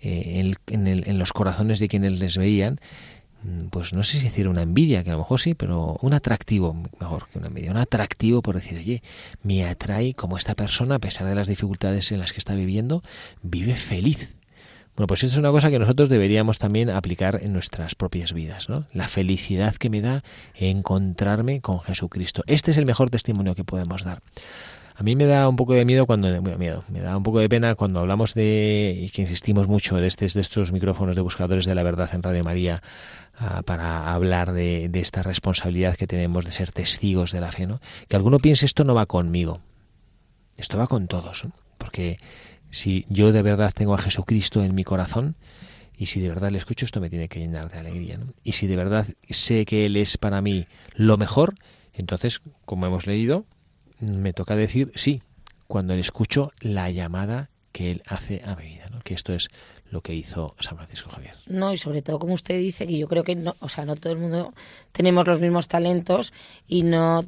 [0.00, 2.80] eh, en, en los corazones de quienes les veían,
[3.70, 6.74] pues no sé si decir una envidia, que a lo mejor sí, pero un atractivo,
[6.98, 9.02] mejor que una envidia, un atractivo por decir, oye,
[9.42, 13.02] me atrae como esta persona, a pesar de las dificultades en las que está viviendo,
[13.42, 14.34] vive feliz.
[14.96, 18.68] Bueno, pues esto es una cosa que nosotros deberíamos también aplicar en nuestras propias vidas,
[18.68, 18.86] ¿no?
[18.92, 20.22] La felicidad que me da
[20.54, 22.42] encontrarme con Jesucristo.
[22.46, 24.20] Este es el mejor testimonio que podemos dar.
[25.00, 27.74] A mí me da un poco de miedo cuando me da un poco de pena
[27.74, 31.82] cuando hablamos de y que insistimos mucho de, de estos micrófonos de buscadores de la
[31.82, 32.82] verdad en Radio María
[33.64, 37.80] para hablar de, esta responsabilidad que tenemos de ser testigos de la fe, ¿no?
[38.08, 39.62] Que alguno piense esto no va conmigo,
[40.58, 41.46] esto va con todos,
[41.78, 42.20] porque
[42.68, 45.34] si yo de verdad tengo a Jesucristo en mi corazón
[45.96, 48.26] y si de verdad le escucho, esto me tiene que llenar de alegría, ¿no?
[48.44, 51.54] Y si de verdad sé que Él es para mí lo mejor,
[51.94, 53.46] entonces, como hemos leído,
[54.00, 55.22] me toca decir sí,
[55.66, 59.00] cuando escucho la llamada que él hace a medida, ¿no?
[59.00, 59.48] que esto es
[59.90, 61.34] lo que hizo San Francisco Javier.
[61.46, 63.96] No, y sobre todo, como usted dice, que yo creo que no, o sea, no
[63.96, 64.52] todo el mundo
[64.92, 66.32] tenemos los mismos talentos
[66.66, 67.22] y no,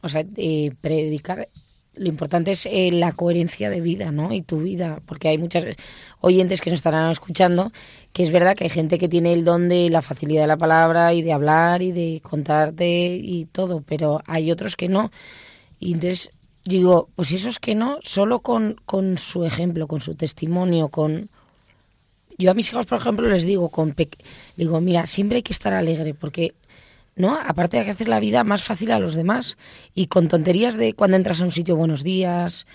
[0.00, 1.48] o sea, eh, predicar
[1.94, 4.32] lo importante es eh, la coherencia de vida, ¿no?
[4.32, 5.76] Y tu vida, porque hay muchas
[6.20, 7.70] oyentes que nos estarán escuchando,
[8.12, 10.56] que es verdad que hay gente que tiene el don de la facilidad de la
[10.56, 15.10] palabra y de hablar y de contarte y todo, pero hay otros que no.
[15.82, 16.30] Y entonces
[16.64, 21.28] digo, pues esos que no, solo con, con su ejemplo, con su testimonio, con...
[22.38, 23.96] Yo a mis hijos, por ejemplo, les digo, con
[24.56, 26.54] digo, mira, siempre hay que estar alegre, porque
[27.16, 27.36] ¿no?
[27.36, 29.58] Aparte de que haces la vida más fácil a los demás.
[29.92, 32.66] Y con tonterías de cuando entras a un sitio, buenos días,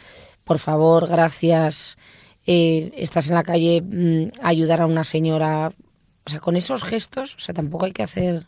[0.44, 1.98] por favor, gracias,
[2.46, 5.72] eh, estás en la calle, mm, ayudar a una señora.
[6.26, 8.48] O sea, con esos gestos, o sea, tampoco hay que hacer,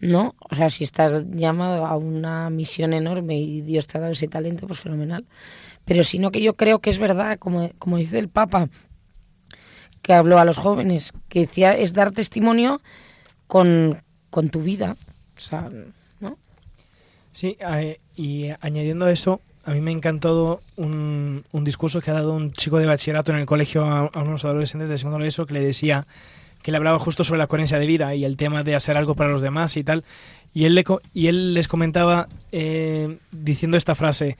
[0.00, 0.34] ¿no?
[0.50, 4.28] O sea, si estás llamado a una misión enorme y Dios te ha dado ese
[4.28, 5.24] talento, pues fenomenal.
[5.84, 8.68] Pero sino que yo creo que es verdad, como, como dice el Papa,
[10.02, 12.80] que habló a los jóvenes, que decía, es dar testimonio
[13.46, 14.96] con, con tu vida.
[16.20, 16.38] ¿no?
[17.32, 17.56] Sí,
[18.16, 22.52] y añadiendo eso, a mí me ha encantado un, un, discurso que ha dado un
[22.52, 26.06] chico de bachillerato en el colegio a, unos adolescentes de segundo eso que le decía
[26.62, 29.14] que le hablaba justo sobre la coherencia de vida y el tema de hacer algo
[29.14, 30.04] para los demás y tal.
[30.54, 34.36] Y él, le, y él les comentaba eh, diciendo esta frase,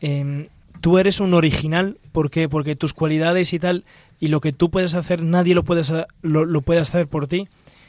[0.00, 0.46] em,
[0.80, 2.48] tú eres un original, ¿por qué?
[2.48, 3.84] Porque tus cualidades y tal,
[4.20, 5.82] y lo que tú puedes hacer, nadie lo puede,
[6.22, 7.48] lo, lo puede hacer por ti.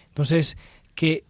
[0.09, 0.57] Entonces,
[0.95, 1.23] que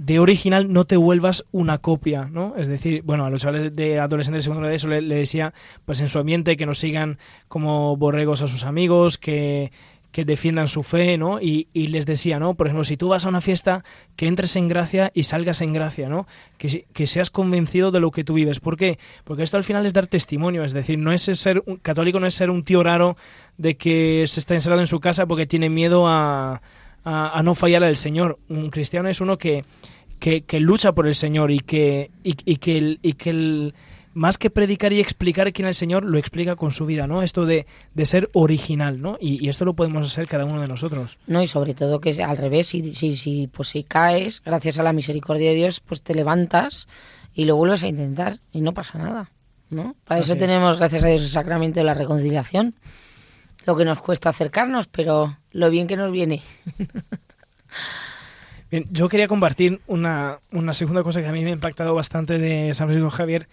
[0.00, 2.54] de original no te vuelvas una copia, ¿no?
[2.56, 5.52] Es decir, bueno, a los de adolescentes de segundo de eso le, decía,
[5.84, 9.72] pues en su ambiente, que no sigan como borregos a sus amigos, que,
[10.12, 11.40] que defiendan su fe, ¿no?
[11.40, 12.54] Y, y, les decía, ¿no?
[12.54, 13.84] Por ejemplo, si tú vas a una fiesta,
[14.16, 16.26] que entres en gracia y salgas en gracia, ¿no?
[16.58, 18.60] Que, que seas convencido de lo que tú vives.
[18.60, 18.98] ¿Por qué?
[19.24, 22.26] Porque esto al final es dar testimonio, es decir, no es ser un católico, no
[22.26, 23.16] es ser un tío raro
[23.56, 26.60] de que se está encerrado en su casa porque tiene miedo a
[27.04, 28.38] a, no fallar al Señor.
[28.48, 29.64] Un cristiano es uno que,
[30.18, 33.74] que, lucha por el Señor y que, y, que, el, y que el,
[34.12, 37.22] más que predicar y explicar quién es el Señor, lo explica con su vida, ¿no?
[37.22, 39.16] Esto de, de ser original, ¿no?
[39.20, 41.18] Y, esto lo podemos hacer cada uno de nosotros.
[41.26, 44.82] No, y sobre todo que al revés, si, si, si, pues si caes, gracias a
[44.82, 46.88] la misericordia de Dios, pues te levantas
[47.34, 49.30] y lo vuelves a intentar y no pasa nada,
[49.70, 49.96] ¿no?
[50.06, 52.74] Para eso tenemos, gracias a Dios, el sacramento de la reconciliación
[53.66, 56.42] lo que nos cuesta acercarnos, pero lo bien que nos viene.
[58.70, 62.38] Bien, yo quería compartir una, una segunda cosa que a mí me ha impactado bastante
[62.38, 63.48] de San Francisco Javier,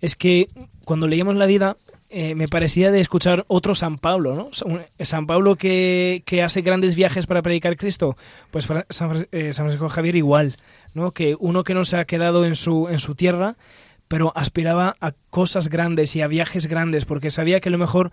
[0.00, 0.48] es que
[0.84, 1.76] cuando leíamos la vida
[2.10, 4.48] eh, me parecía de escuchar otro San Pablo, ¿no?
[5.00, 8.16] San Pablo que, que hace grandes viajes para predicar Cristo,
[8.50, 10.56] pues San, eh, San, Francisco Javier igual,
[10.94, 11.12] ¿no?
[11.12, 13.56] Que uno que no se ha quedado en su, en su tierra,
[14.08, 18.10] pero aspiraba a cosas grandes y a viajes grandes, porque sabía que lo mejor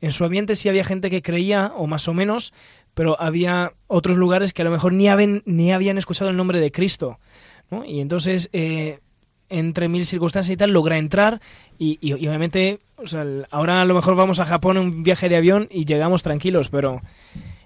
[0.00, 2.52] en su ambiente sí había gente que creía, o más o menos,
[2.94, 6.58] pero había otros lugares que a lo mejor ni, habían, ni habían escuchado el nombre
[6.58, 7.18] de Cristo.
[7.86, 9.00] Y entonces, eh,
[9.48, 11.40] entre mil circunstancias y tal, logra entrar
[11.78, 12.80] y, obviamente,
[13.50, 16.68] ahora a lo mejor vamos a Japón en un viaje de avión y llegamos tranquilos,
[16.68, 17.02] pero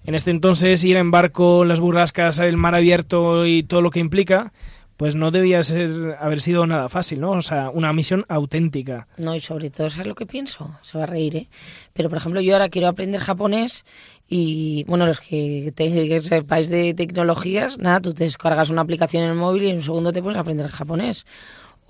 [0.04, 4.00] en este entonces ir en barco, las burrascas, el mar abierto y todo lo que
[4.00, 4.52] implica,
[5.00, 7.30] pues no debía ser haber sido nada fácil, ¿no?
[7.30, 9.08] O sea, una misión auténtica.
[9.16, 10.78] No, y sobre todo, ¿sabes lo que pienso?
[10.82, 11.48] Se va a reír, ¿eh?
[11.94, 13.86] Pero, por ejemplo, yo ahora quiero aprender japonés
[14.28, 19.30] y, bueno, los que, te, sepáis de tecnologías, nada, tú te descargas una aplicación en
[19.30, 21.24] el móvil y en un segundo te pones a aprender japonés.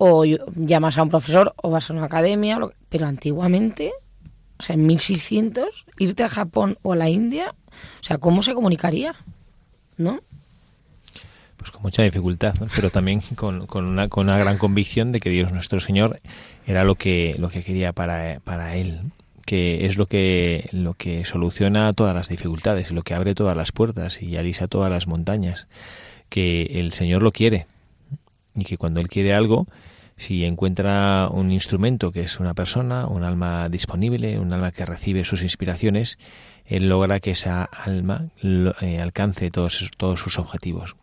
[0.03, 2.57] O llamas a un profesor o vas a una academia,
[2.89, 3.91] pero antiguamente,
[4.57, 8.55] o sea, en 1600, irte a Japón o a la India, o sea, ¿cómo se
[8.55, 9.13] comunicaría?
[9.97, 10.19] ¿No?
[11.61, 15.29] pues con mucha dificultad, pero también con, con, una, con una gran convicción de que
[15.29, 16.19] Dios nuestro Señor
[16.65, 19.01] era lo que, lo que quería para, para él,
[19.45, 23.71] que es lo que, lo que soluciona todas las dificultades, lo que abre todas las
[23.71, 25.67] puertas y alisa todas las montañas,
[26.29, 27.67] que el Señor lo quiere
[28.55, 29.67] y que cuando Él quiere algo,
[30.21, 35.23] si encuentra un instrumento que es una persona, un alma disponible, un alma que recibe
[35.23, 36.19] sus inspiraciones,
[36.63, 40.95] Él logra que esa alma eh, alcance todos, todos sus objetivos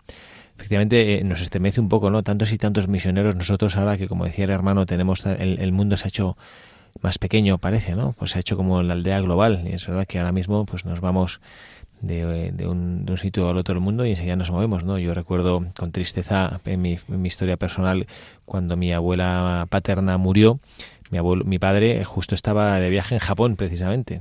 [0.57, 2.23] efectivamente eh, nos estremece un poco, ¿no?
[2.23, 6.07] Tantos y tantos misioneros, nosotros ahora que, como decía el hermano, tenemos el, mundo se
[6.07, 6.37] ha hecho
[7.01, 8.13] más pequeño, parece, ¿no?
[8.13, 9.63] Pues se ha hecho como la aldea global.
[9.67, 11.41] Y es verdad que ahora mismo pues nos vamos
[12.01, 14.99] de, un, de un sitio al otro del mundo y enseguida nos movemos, ¿no?
[14.99, 18.07] Yo recuerdo con tristeza en mi, mi historia personal
[18.45, 20.61] cuando mi abuela paterna murió,
[21.11, 24.21] mi abuelo, mi padre justo estaba de viaje en Japón precisamente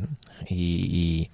[0.49, 1.29] y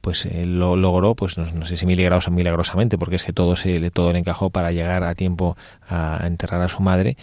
[0.00, 3.90] pues eh, lo logró, pues no, sé si milagrosa, milagrosamente, porque es que todo se
[3.90, 5.56] todo le encajó para llegar a tiempo
[5.88, 7.16] a, enterrar a su madre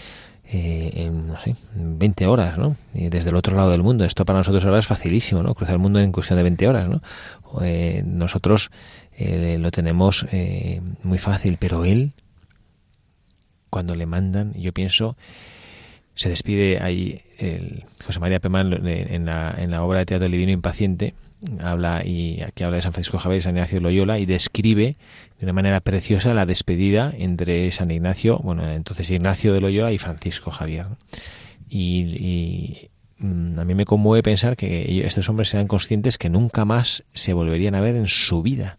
[0.47, 2.75] eh, en, no sé, 20 horas, ¿no?
[2.93, 4.05] Y desde el otro lado del mundo.
[4.05, 5.55] Esto para nosotros ahora es facilísimo, ¿no?
[5.55, 7.01] Cruzar el mundo en cuestión de 20 horas, ¿no?
[7.63, 8.69] Eh, nosotros
[9.17, 10.25] eh, lo tenemos
[11.03, 12.13] muy fácil, pero él,
[13.69, 15.17] cuando le mandan, yo pienso,
[16.13, 20.51] se despide ahí el José María Pemán en la, en la obra de teatro Divino
[20.51, 21.15] Impaciente,
[21.61, 24.97] habla y aquí habla de San Francisco Javier y San Ignacio Loyola y describe
[25.39, 29.97] de una manera preciosa la despedida entre San Ignacio, bueno, entonces Ignacio de Loyola y
[29.97, 30.87] Francisco Javier.
[31.69, 37.03] Y, mm, a mí me conmueve pensar que estos hombres eran conscientes que nunca más
[37.13, 38.77] se volverían a ver en su vida.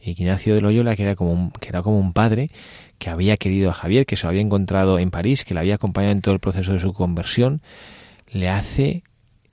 [0.00, 2.50] Y Ignacio de Loyola, que era como un, que era como un padre,
[2.98, 5.74] que había querido a Javier, que se lo había encontrado en París, que le había
[5.74, 7.60] acompañado en todo el proceso de su conversión,
[8.30, 9.02] le hace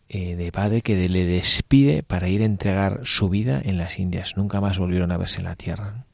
[0.09, 4.37] eh, de padre que le despide para ir a entregar su vida en las Indias.
[4.37, 6.05] Nunca más volvieron a verse en la tierra.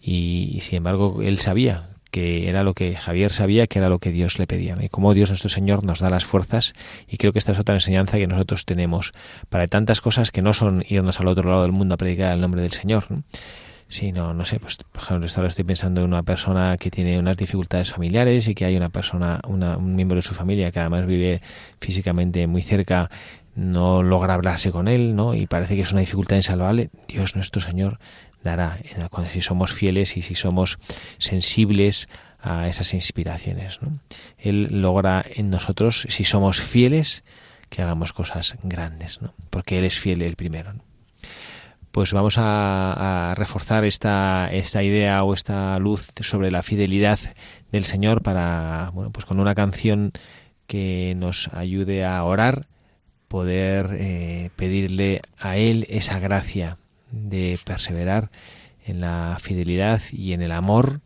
[0.00, 4.12] Y, sin embargo, él sabía que era lo que Javier sabía que era lo que
[4.12, 4.76] Dios le pedía.
[4.80, 6.74] Y como Dios nuestro Señor nos da las fuerzas,
[7.08, 9.12] y creo que esta es otra enseñanza que nosotros tenemos
[9.48, 12.40] para tantas cosas que no son irnos al otro lado del mundo a predicar el
[12.40, 13.06] nombre del Señor,
[13.88, 17.92] sino, no sé, pues por ejemplo, estoy pensando en una persona que tiene unas dificultades
[17.92, 21.40] familiares y que hay una persona, un miembro de su familia que además vive
[21.80, 23.10] físicamente muy cerca,
[23.54, 25.34] no logra hablarse con él, ¿no?
[25.34, 26.90] Y parece que es una dificultad insalvable.
[27.06, 27.98] Dios nuestro Señor
[28.42, 28.78] dará,
[29.10, 30.78] cuando si somos fieles y si somos
[31.18, 32.08] sensibles
[32.40, 34.00] a esas inspiraciones, ¿no?
[34.38, 37.24] Él logra en nosotros, si somos fieles,
[37.70, 39.34] que hagamos cosas grandes, ¿no?
[39.50, 40.74] Porque Él es fiel el primero.
[41.94, 47.20] Pues vamos a, reforzar esta, esta idea o esta luz sobre la fidelidad
[47.70, 50.10] del Señor para, bueno, pues con una canción
[50.66, 52.66] que nos ayude a orar,
[53.28, 56.78] poder eh, pedirle a Él esa gracia
[57.12, 58.32] de perseverar
[58.84, 61.00] en la fidelidad y en el amor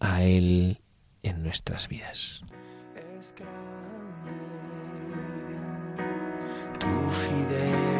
[0.00, 0.78] a Él
[1.22, 2.42] en nuestras vidas.
[6.78, 7.91] tu fidelidad.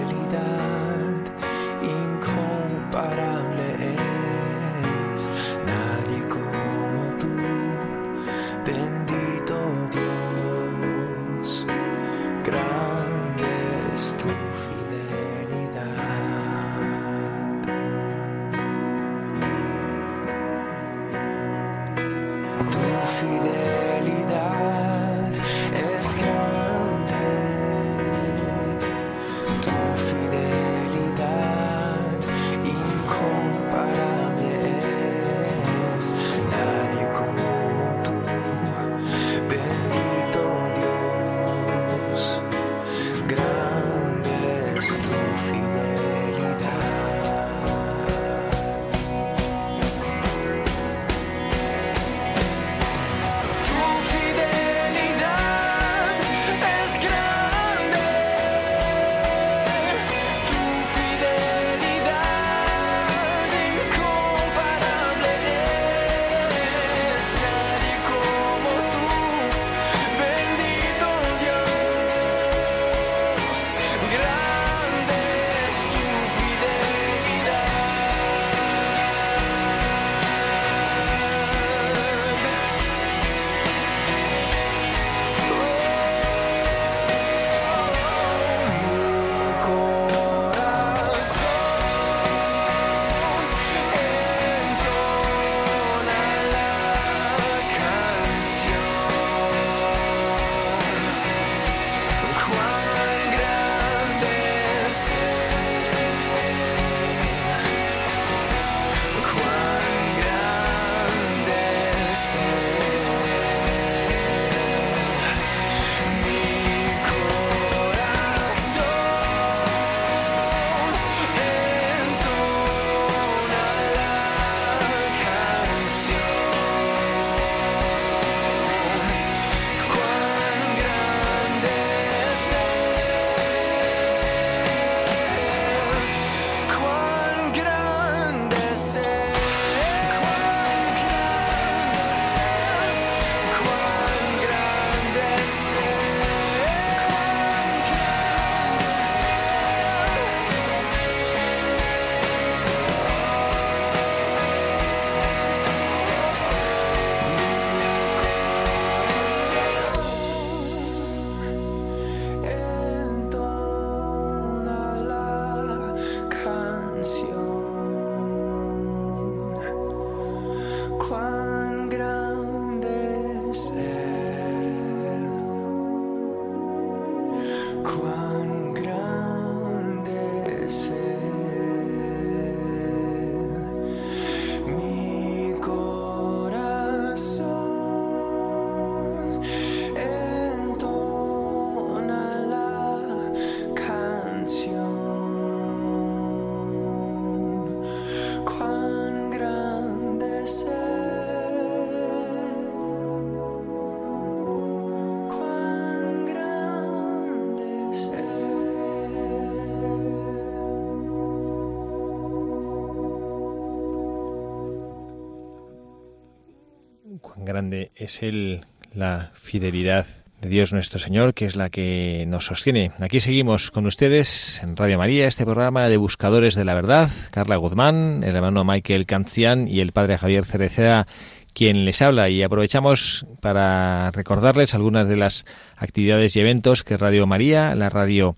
[217.95, 218.61] Es Él,
[218.95, 220.07] la fidelidad
[220.41, 222.91] de Dios nuestro Señor, que es la que nos sostiene.
[222.99, 227.11] Aquí seguimos con ustedes en Radio María, este programa de Buscadores de la Verdad.
[227.31, 231.07] Carla Guzmán, el hermano Michael Cancian y el padre Javier Cereceda
[231.55, 235.45] quien les habla y aprovechamos para recordarles algunas de las
[235.77, 238.37] actividades y eventos que Radio María, la radio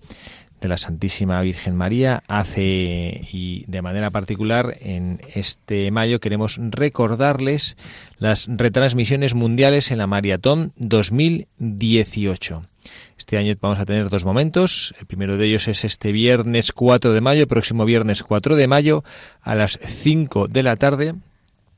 [0.64, 7.76] de la Santísima Virgen María, hace y de manera particular en este mayo queremos recordarles
[8.16, 12.62] las retransmisiones mundiales en la Maratón 2018.
[13.18, 14.94] Este año vamos a tener dos momentos.
[14.98, 19.04] El primero de ellos es este viernes 4 de mayo, próximo viernes 4 de mayo,
[19.42, 21.14] a las 5 de la tarde,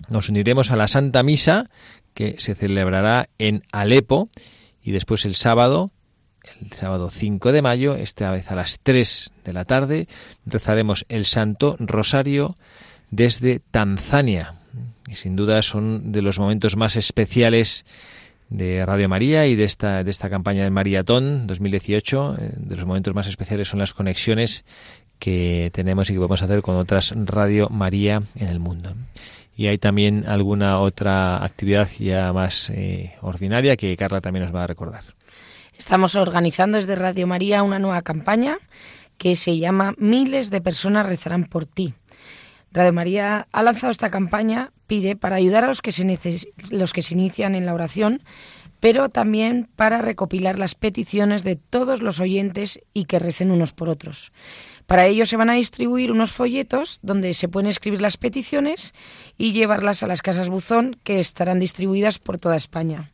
[0.09, 1.70] nos uniremos a la Santa Misa
[2.14, 4.28] que se celebrará en Alepo
[4.80, 5.91] y después el sábado,
[6.61, 10.09] el sábado 5 de mayo, esta vez a las 3 de la tarde,
[10.44, 12.57] rezaremos el Santo Rosario
[13.11, 14.55] desde Tanzania.
[15.09, 17.84] Y sin duda son de los momentos más especiales
[18.49, 22.36] de Radio María y de esta, de esta campaña del Maratón 2018.
[22.38, 24.64] Eh, de los momentos más especiales son las conexiones
[25.18, 28.94] que tenemos y que podemos hacer con otras Radio María en el mundo
[29.57, 34.64] y hay también alguna otra actividad ya más eh, ordinaria que Carla también nos va
[34.64, 35.15] a recordar.
[35.78, 38.58] Estamos organizando desde Radio María una nueva campaña
[39.18, 41.94] que se llama Miles de personas rezarán por ti.
[42.72, 46.18] Radio María ha lanzado esta campaña, pide para ayudar a los que se,
[46.70, 48.22] los que se inician en la oración,
[48.80, 53.88] pero también para recopilar las peticiones de todos los oyentes y que recen unos por
[53.88, 54.32] otros.
[54.86, 58.94] Para ello se van a distribuir unos folletos donde se pueden escribir las peticiones
[59.36, 63.10] y llevarlas a las casas buzón que estarán distribuidas por toda España.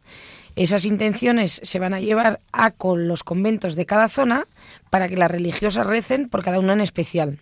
[0.57, 4.46] Esas intenciones se van a llevar a con los conventos de cada zona
[4.90, 7.38] para que las religiosas recen por cada una en especial.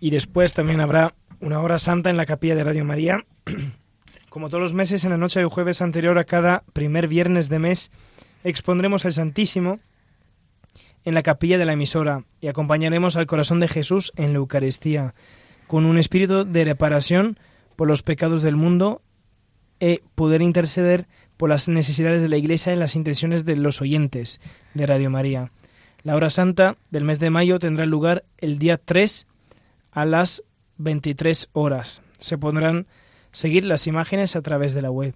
[0.03, 3.25] Y después también habrá una hora santa en la capilla de Radio María.
[4.31, 7.61] Como todos los meses, en la noche del jueves anterior a cada primer viernes de
[7.61, 7.93] mes,
[8.43, 9.79] expondremos al Santísimo
[11.05, 15.15] en la capilla de la emisora y acompañaremos al corazón de Jesús en la Eucaristía,
[15.69, 17.39] con un espíritu de reparación
[17.77, 19.03] por los pecados del mundo
[19.79, 24.41] y poder interceder por las necesidades de la Iglesia en las intenciones de los oyentes
[24.75, 25.53] de Radio María.
[26.03, 29.29] La hora santa del mes de mayo tendrá lugar el día 3
[29.93, 30.45] a las
[30.79, 32.03] 23 horas.
[32.19, 32.89] Se podrán
[33.31, 35.15] seguir las imágenes a través de la web.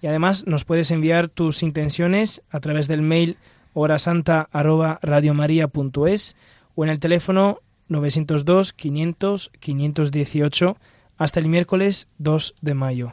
[0.00, 3.36] Y además nos puedes enviar tus intenciones a través del mail
[3.74, 6.36] horasanta@radiomaria.es
[6.74, 10.78] o en el teléfono 902 500 518
[11.18, 13.12] hasta el miércoles 2 de mayo.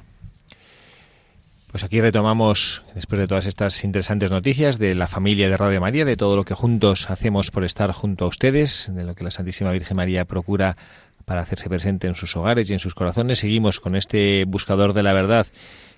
[1.70, 6.06] Pues aquí retomamos, después de todas estas interesantes noticias, de la familia de Radio María,
[6.06, 9.32] de todo lo que juntos hacemos por estar junto a ustedes, de lo que la
[9.32, 10.78] Santísima Virgen María procura
[11.26, 13.40] para hacerse presente en sus hogares y en sus corazones.
[13.40, 15.46] Seguimos con este buscador de la verdad,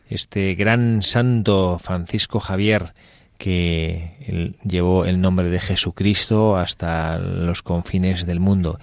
[0.09, 2.93] este gran santo Francisco Javier,
[3.37, 8.79] que llevó el nombre de Jesucristo hasta los confines del mundo.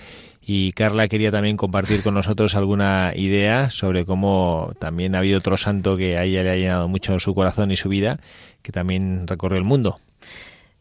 [0.48, 5.56] Y Carla quería también compartir con nosotros alguna idea sobre cómo también ha habido otro
[5.56, 8.20] santo que a ella le ha llenado mucho su corazón y su vida,
[8.62, 9.98] que también recorrió el mundo.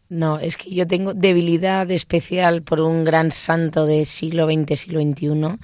[0.08, 5.02] No, es que yo tengo debilidad especial por un gran santo del siglo XX, siglo
[5.02, 5.58] XXI,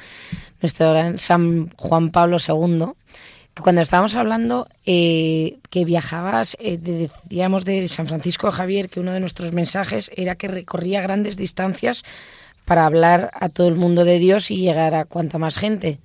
[0.61, 2.95] nuestro gran San Juan Pablo II,
[3.61, 9.19] cuando estábamos hablando eh, que viajabas, eh, decíamos de San Francisco Javier, que uno de
[9.19, 12.03] nuestros mensajes era que recorría grandes distancias
[12.65, 15.99] para hablar a todo el mundo de Dios y llegar a cuanta más gente.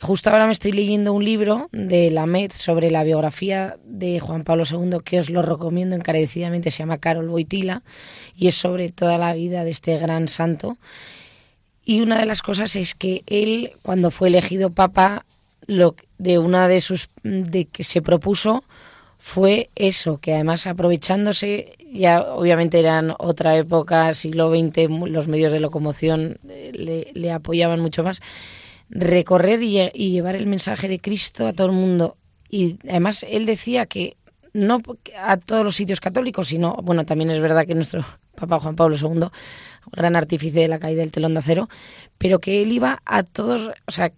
[0.00, 4.44] Justo ahora me estoy leyendo un libro de la MED sobre la biografía de Juan
[4.44, 7.82] Pablo II, que os lo recomiendo encarecidamente, se llama Carol Boitila,
[8.34, 10.78] y es sobre toda la vida de este gran santo.
[11.84, 15.26] Y una de las cosas es que él, cuando fue elegido papa,
[15.66, 18.64] lo, de una de sus de que se propuso
[19.20, 25.60] fue eso, que además aprovechándose, ya obviamente eran otra época, siglo XX, los medios de
[25.60, 28.22] locomoción eh, le, apoyaban mucho más,
[28.88, 32.16] recorrer y, llevar el mensaje de Cristo a todo el mundo.
[32.48, 34.16] Y además él decía que
[34.54, 34.80] no
[35.16, 38.02] a todos los sitios católicos, sino, bueno, también es verdad que nuestro
[38.34, 39.26] Papa Juan Pablo II,
[39.92, 41.68] gran artífice de la caída del telón de acero,
[42.16, 44.12] pero que él iba a todos, o sea,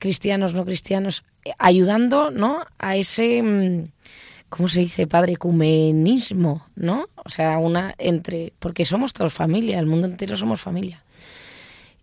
[0.00, 1.22] cristianos, no cristianos,
[1.58, 2.66] ayudando, ¿no?
[2.78, 3.84] A ese mm,
[4.48, 5.34] ¿cómo se dice, padre?
[5.34, 7.08] Ecumenismo, ¿no?
[7.16, 11.02] O sea, una entre, porque somos todos familia, el mundo entero somos familia.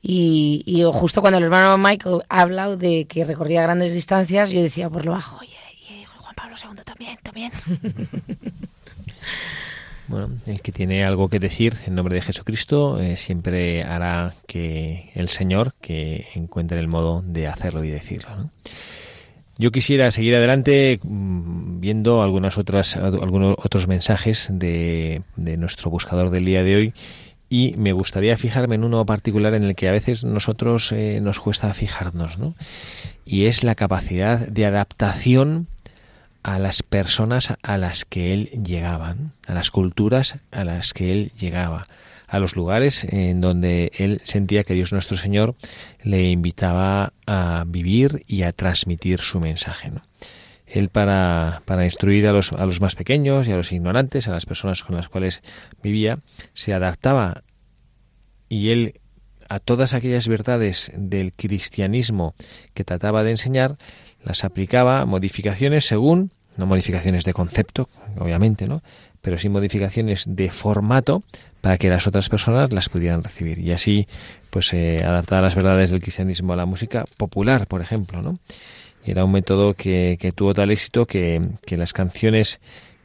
[0.01, 4.61] Y, y justo cuando el hermano Michael ha hablado de que recorría grandes distancias, yo
[4.61, 5.55] decía por lo bajo, oye,
[5.89, 7.51] y Juan Pablo II también, también.
[10.07, 15.09] Bueno, el que tiene algo que decir en nombre de Jesucristo eh, siempre hará que
[15.15, 18.35] el Señor que encuentre el modo de hacerlo y decirlo.
[18.35, 18.51] ¿no?
[19.57, 26.29] Yo quisiera seguir adelante mm, viendo algunas otras, algunos otros mensajes de, de nuestro buscador
[26.29, 26.93] del día de hoy
[27.49, 31.39] y me gustaría fijarme en uno particular en el que a veces nosotros eh, nos
[31.39, 32.55] cuesta fijarnos, ¿no?
[33.23, 35.67] Y es la capacidad de adaptación
[36.43, 39.15] a las personas a las que él llegaba,
[39.47, 41.87] a las culturas a las que él llegaba,
[42.35, 45.55] a los lugares en donde él sentía que Dios nuestro Señor
[46.03, 49.89] le invitaba a vivir y a transmitir su mensaje.
[49.89, 50.01] ¿no?
[50.67, 54.33] Él para, para instruir a los, a los más pequeños y a los ignorantes, a
[54.33, 55.41] las personas con las cuales
[55.81, 56.19] vivía,
[56.53, 57.43] se adaptaba
[58.49, 58.99] y él
[59.47, 62.35] a todas aquellas verdades del cristianismo
[62.73, 63.77] que trataba de enseñar,
[64.23, 68.81] las aplicaba modificaciones según, no modificaciones de concepto, obviamente, ¿no?
[69.25, 71.23] Pero sí modificaciones de formato
[71.61, 73.57] para que las otras personas las pudieran recibir.
[73.57, 74.07] Y así,
[74.51, 78.37] pues, eh, adaptar las verdades del cristianismo a la música popular, por ejemplo, ¿no?
[79.03, 82.59] era un método que, que tuvo tal éxito que, que, las canciones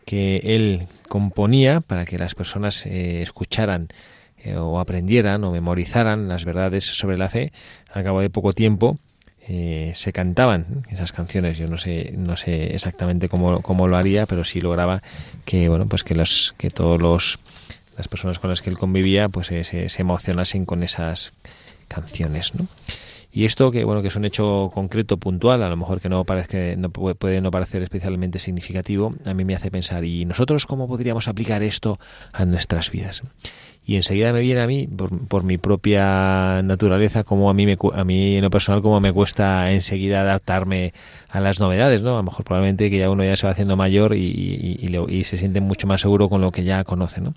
[0.04, 3.88] que él componía para que las personas eh, escucharan
[4.44, 7.50] eh, o aprendieran o memorizaran las verdades sobre la fe,
[7.90, 8.98] al cabo de poco tiempo
[9.52, 11.58] eh, se cantaban esas canciones.
[11.58, 15.02] Yo no sé, no sé exactamente cómo, cómo lo haría, pero sí lograba
[15.44, 17.40] que, bueno, pues que los, que todos los
[17.96, 21.32] las personas con las que él convivía, pues se, se emocionasen con esas
[21.88, 22.68] canciones, ¿no?
[23.32, 26.24] Y esto que bueno que es un hecho concreto puntual, a lo mejor que no
[26.24, 30.88] parece no puede no parecer especialmente significativo, a mí me hace pensar y nosotros cómo
[30.88, 31.98] podríamos aplicar esto
[32.32, 33.22] a nuestras vidas
[33.86, 38.04] y enseguida me viene a mí por, mi propia naturaleza como a mí me, a
[38.04, 40.92] mí en lo personal como me cuesta enseguida adaptarme
[41.28, 43.76] a las novedades no a lo mejor probablemente que ya uno ya se va haciendo
[43.76, 47.34] mayor y, y, y se siente mucho más seguro con lo que ya conoce no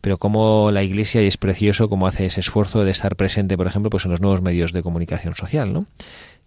[0.00, 3.66] pero como la iglesia y es precioso cómo hace ese esfuerzo de estar presente por
[3.66, 5.86] ejemplo pues en los nuevos medios de comunicación social no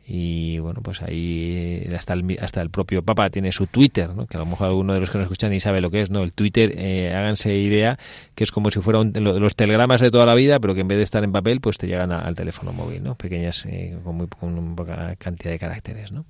[0.07, 4.27] y bueno pues ahí hasta el, hasta el propio Papa tiene su Twitter ¿no?
[4.27, 6.11] que a lo mejor alguno de los que nos escuchan ni sabe lo que es
[6.11, 7.97] no el Twitter eh, háganse idea
[8.35, 10.99] que es como si fuera los telegramas de toda la vida pero que en vez
[10.99, 14.27] de estar en papel pues te llegan al teléfono móvil no pequeñas eh, con muy
[14.27, 16.23] con poca cantidad de caracteres no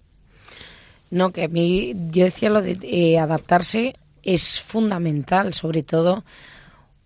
[1.11, 6.23] no que a mí yo decía lo de eh, adaptarse es fundamental sobre todo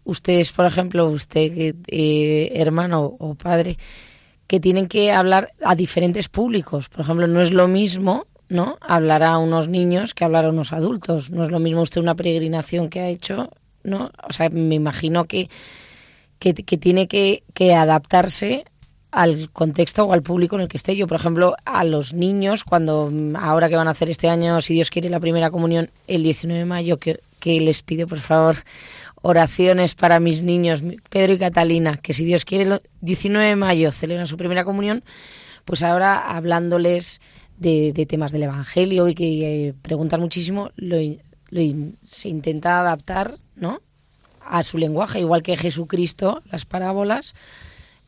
[0.03, 3.77] ustedes por ejemplo usted eh, hermano o padre
[4.49, 6.89] que tienen que hablar a diferentes públicos.
[6.89, 8.79] Por ejemplo, no es lo mismo ¿no?
[8.81, 11.29] hablar a unos niños que hablar a unos adultos.
[11.29, 13.51] No es lo mismo usted una peregrinación que ha hecho,
[13.83, 14.09] ¿no?
[14.27, 15.51] O sea, me imagino que,
[16.39, 18.65] que, tiene que, que adaptarse
[19.11, 20.95] al contexto o al público en el que esté.
[20.95, 24.73] Yo, por ejemplo, a los niños, cuando ahora que van a hacer este año, si
[24.73, 28.55] Dios quiere, la primera comunión el 19 de mayo, que, que les pido, por favor,
[29.21, 33.91] oraciones para mis niños, Pedro y Catalina, que si Dios quiere, el 19 de mayo
[33.91, 35.03] celebran su primera comunión,
[35.65, 37.21] pues ahora hablándoles
[37.57, 40.97] de, temas del Evangelio y que eh, preguntan muchísimo, lo,
[42.01, 43.81] se intenta adaptar ¿no?
[44.45, 47.35] a su lenguaje, igual que Jesucristo, las parábolas.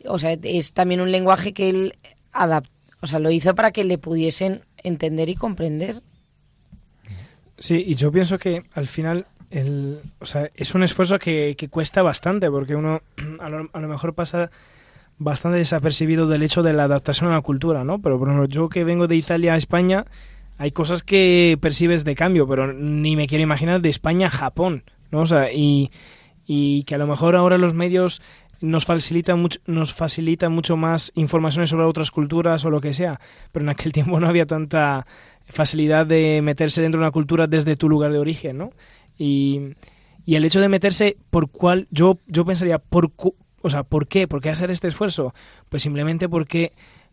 [0.06, 1.96] O sea, es también un lenguaje que él
[2.32, 6.02] adaptó, o sea, lo hizo para que le pudiesen entender y comprender.
[7.58, 11.70] Sí, y yo pienso que al final el, o sea, es un esfuerzo que, que
[11.70, 13.02] cuesta bastante porque uno
[13.40, 14.50] a lo, a lo, mejor pasa
[15.18, 18.00] bastante desapercibido del hecho de la adaptación a la cultura, ¿no?
[18.02, 20.06] Pero por ejemplo, yo que vengo de Italia a España,
[20.58, 24.84] hay cosas que percibes de cambio, pero ni me quiero imaginar de España a Japón,
[25.12, 25.22] ¿no?
[25.22, 25.92] O sea, y,
[26.46, 28.22] y que a lo mejor ahora los medios
[28.62, 33.20] nos facilita mucho, nos facilita mucho más informaciones sobre otras culturas o lo que sea,
[33.52, 35.06] pero en aquel tiempo no había tanta
[35.46, 38.72] facilidad de meterse dentro de una cultura desde tu lugar de origen, ¿no?
[39.18, 39.76] Y,
[40.26, 43.12] y el hecho de meterse por cuál, yo, yo pensaría, por,
[43.62, 44.28] o sea, ¿por qué?
[44.28, 45.34] ¿Por qué hacer este esfuerzo?
[45.70, 46.72] Pues simplemente porque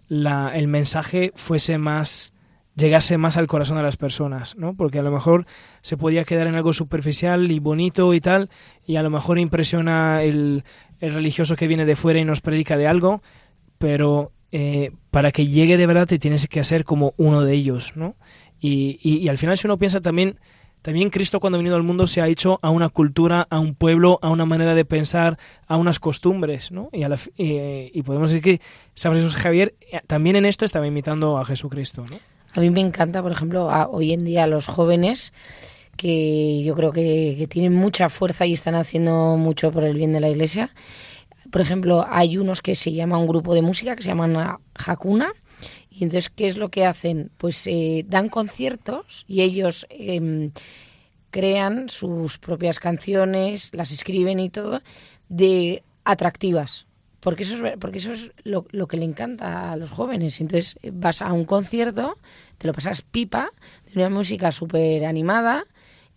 [0.09, 2.33] la, el mensaje fuese más
[2.79, 4.75] llegase más al corazón de las personas, ¿no?
[4.75, 5.47] Porque a lo mejor
[5.83, 8.51] se podía quedar en algo superficial y bonito y tal,
[8.87, 10.65] y a lo mejor impresiona el,
[11.01, 13.21] el religioso que viene de fuera y nos predica de algo,
[13.79, 17.95] pero eh, para que llegue de verdad te tienes que hacer como uno de ellos,
[17.97, 18.15] ¿no?
[18.61, 20.39] Y, y, y al final si uno piensa también
[20.83, 23.75] también Cristo cuando ha venido al mundo se ha hecho a una cultura, a un
[23.75, 26.91] pueblo, a una manera de pensar, a unas costumbres, ¿no?
[26.93, 27.05] Y,
[27.37, 28.61] y podemos decir que
[28.95, 32.17] San Francisco Javier eh, también en esto estaba imitando a Jesucristo, ¿no?
[32.55, 35.33] A mí me encanta, por ejemplo, hoy en día los jóvenes
[35.97, 40.21] que yo creo que, tienen mucha fuerza y están haciendo mucho por el bien de
[40.21, 40.71] la Iglesia
[41.51, 45.33] por ejemplo, hay unos que se llama un grupo de música que se llaman Hakuna.
[45.99, 47.33] Y entonces, ¿qué es lo que hacen?
[47.39, 50.53] Pues eh, dan conciertos y ellos em,
[51.31, 54.81] crean sus propias canciones, las escriben y todo,
[55.29, 56.87] de atractivas.
[57.19, 60.41] Porque eso es, porque eso es lo, lo que le encanta a los jóvenes.
[60.41, 62.17] Entonces vas a un concierto,
[62.59, 63.51] te lo pasas pipa,
[63.93, 65.67] de una música súper animada,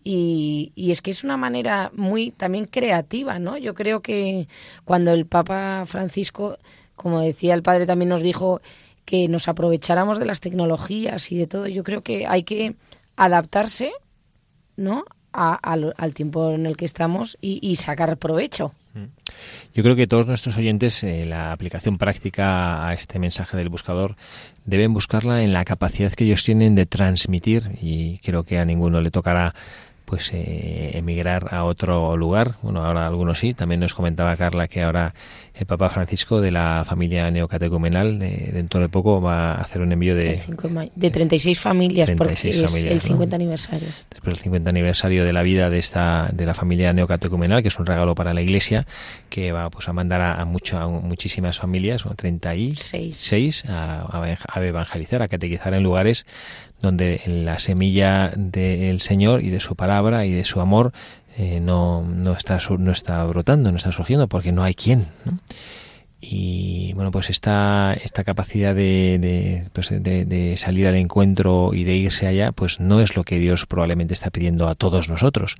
[0.03, 3.57] y, y, es que es una manera muy también creativa, ¿no?
[3.57, 4.47] Yo creo que
[4.83, 6.57] cuando el Papa Francisco,
[6.95, 8.61] como decía el padre, también nos dijo
[9.05, 12.75] que nos aprovecháramos de las tecnologías y de todo, yo creo que hay que
[13.15, 13.91] adaptarse,
[14.77, 15.05] ¿no?
[15.33, 18.73] al, tiempo en el que estamos y, sacar provecho.
[18.93, 19.05] Mm.
[19.73, 24.17] Yo creo que todos nuestros oyentes, eh, la aplicación práctica a este mensaje del buscador,
[24.65, 29.01] deben buscarla en la capacidad que ellos tienen de transmitir y creo que a ninguno
[29.01, 29.55] le tocará
[30.11, 32.55] pues eh, emigrar a otro lugar.
[32.63, 33.53] Bueno, ahora algunos sí.
[33.53, 35.13] También nos comentaba Carla que ahora
[35.53, 40.13] el Papa Francisco de la familia neocatecumenal dentro de poco va a hacer un envío
[40.13, 40.41] de...
[40.95, 43.87] De 36 familias porque es el 50 aniversario.
[44.09, 47.79] Después del 50 aniversario de la vida de esta de la familia neocatecumenal, que es
[47.79, 48.85] un regalo para la Iglesia,
[49.29, 55.29] que va pues a mandar a, mucho, a muchísimas familias, 36, a, a evangelizar, a
[55.29, 56.25] catequizar en lugares
[56.81, 60.93] donde la semilla del Señor y de su palabra y de su amor
[61.37, 65.05] eh, no, no, está, no está brotando, no está surgiendo, porque no hay quien.
[66.21, 71.95] Y bueno pues esta esta capacidad de, pues de, de, salir al encuentro y de
[71.95, 75.57] irse allá pues no es lo que Dios probablemente está pidiendo a todos nosotros.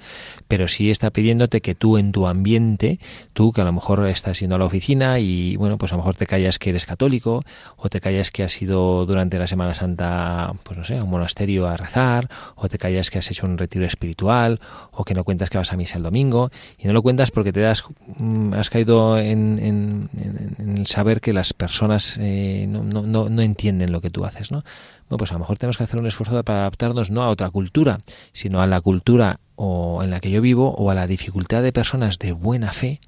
[0.47, 2.99] Pero sí está pidiéndote que tú en tu ambiente
[3.33, 6.03] tú que a lo mejor estás yendo a la oficina y bueno pues a lo
[6.03, 7.43] mejor te callas que eres católico
[7.77, 11.09] o te callas que has ido durante la Semana Santa pues no sé a un
[11.09, 14.59] monasterio a rezar o te callas que has hecho un retiro espiritual
[14.91, 17.51] o que no cuentas que vas a misa el domingo y no lo cuentas porque
[17.51, 17.83] te das
[18.17, 23.41] mm, has caído en, en en el saber que las personas eh, no, no, no,
[23.41, 24.63] entienden lo que tú haces, ¿no?
[25.09, 27.49] Bueno, pues a lo mejor tenemos que hacer un esfuerzo para adaptarnos no a otra
[27.49, 27.99] cultura,
[28.33, 31.73] sino a la cultura o en la que yo vivo o a la dificultad de
[31.73, 33.01] personas de buena fe,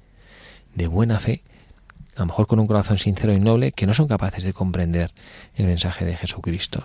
[0.74, 1.42] de buena fe,
[2.16, 5.10] a lo mejor con un corazón sincero y noble, que no son capaces de comprender
[5.56, 6.82] el mensaje de Jesucristo.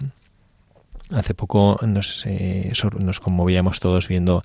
[1.11, 4.43] Hace poco nos, eh, nos conmovíamos todos viendo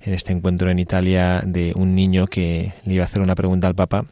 [0.00, 3.66] en este encuentro en Italia de un niño que le iba a hacer una pregunta
[3.66, 4.06] al Papa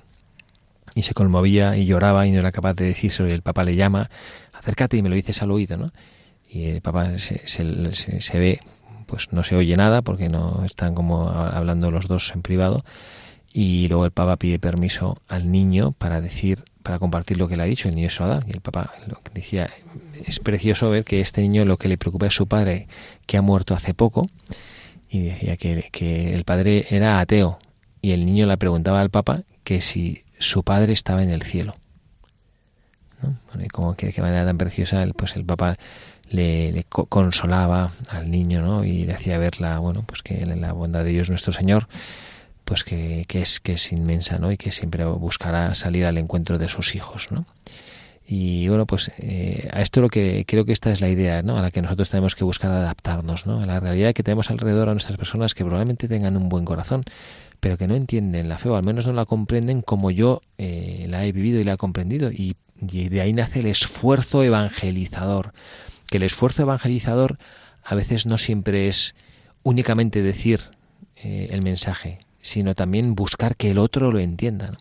[0.94, 3.76] y se conmovía y lloraba y no era capaz de decirlo y el papá le
[3.76, 4.10] llama,
[4.52, 5.92] acércate y me lo dices al oído, ¿no?
[6.48, 8.60] Y el papá se, se, ve,
[9.06, 12.84] pues no se oye nada porque no están como hablando los dos en privado
[13.52, 17.64] y luego el papá pide permiso al niño para decir, para compartir lo que le
[17.64, 18.92] ha dicho, el niño se lo da y el papá
[19.32, 19.68] decía,
[20.24, 22.86] es precioso ver que este niño lo que le preocupa es su padre
[23.26, 24.28] que ha muerto hace poco
[25.08, 27.58] y decía que, que el padre era ateo
[28.00, 31.76] y el niño le preguntaba al papá que si su padre estaba en el cielo.
[33.22, 33.38] ¿no?
[33.72, 35.78] como que de qué manera tan preciosa, pues el papá
[36.28, 38.84] le, consolaba al niño, ¿no?
[38.84, 41.88] Y le hacía ver la, bueno, pues que la bondad de Dios nuestro Señor,
[42.64, 44.50] pues que, es que es inmensa, ¿no?
[44.52, 47.46] Y que siempre buscará salir al encuentro de sus hijos, ¿no?
[48.26, 51.58] Y bueno, pues eh, a esto lo que creo que esta es la idea, ¿no?
[51.58, 53.60] A la que nosotros tenemos que buscar adaptarnos, ¿no?
[53.60, 57.04] A la realidad que tenemos alrededor a nuestras personas que probablemente tengan un buen corazón,
[57.64, 61.06] pero que no entienden la fe, o al menos no la comprenden como yo eh,
[61.08, 62.30] la he vivido y la he comprendido.
[62.30, 65.54] Y, de ahí nace el esfuerzo evangelizador.
[66.10, 67.38] Que el esfuerzo evangelizador
[67.82, 69.14] a veces no siempre es
[69.62, 70.60] únicamente decir
[71.16, 74.76] eh, el mensaje, sino también buscar que el otro lo entienda.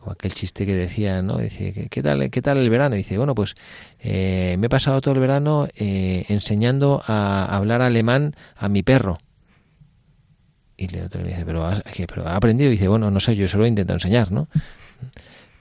[0.00, 1.38] O aquel chiste que decía, ¿no?
[1.38, 2.96] Dice, ¿qué tal, qué tal el verano?
[2.96, 3.54] Dice, bueno, pues
[3.98, 9.20] eh, me he pasado todo el verano enseñando a hablar alemán a mi perro.
[10.80, 11.70] Y el otro le dice, pero,
[12.08, 12.70] pero ha aprendido.
[12.70, 14.48] Y dice, bueno, no sé, yo solo intento enseñar, ¿no?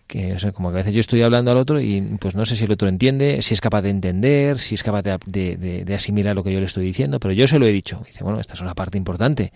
[0.09, 2.65] que como que a veces yo estoy hablando al otro y pues no sé si
[2.65, 6.43] el otro entiende, si es capaz de entender, si es capaz de, de, asimilar lo
[6.43, 8.01] que yo le estoy diciendo, pero yo se lo he dicho.
[8.03, 9.53] dice, bueno, esta es una parte importante,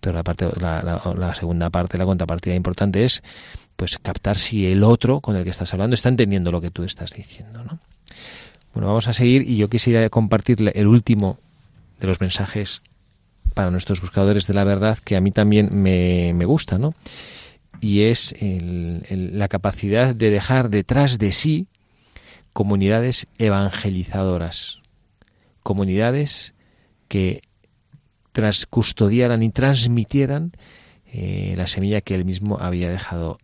[0.00, 3.22] pero la parte, la, la, segunda parte, la contrapartida importante es
[3.76, 6.82] pues captar si el otro con el que estás hablando está entendiendo lo que tú
[6.82, 7.78] estás diciendo, ¿no?
[8.72, 11.38] Bueno, vamos a seguir y yo quisiera compartirle el último
[12.00, 12.82] de los mensajes
[13.54, 16.94] para nuestros buscadores de la verdad que a mí también me, gusta, ¿no?
[17.80, 21.68] Y es la capacidad de dejar detrás de sí
[22.52, 24.80] comunidades evangelizadoras,
[25.62, 26.54] comunidades
[27.08, 27.42] que
[28.32, 30.52] tras custodiaran y transmitieran
[31.06, 33.38] eh, la semilla que él mismo había dejado.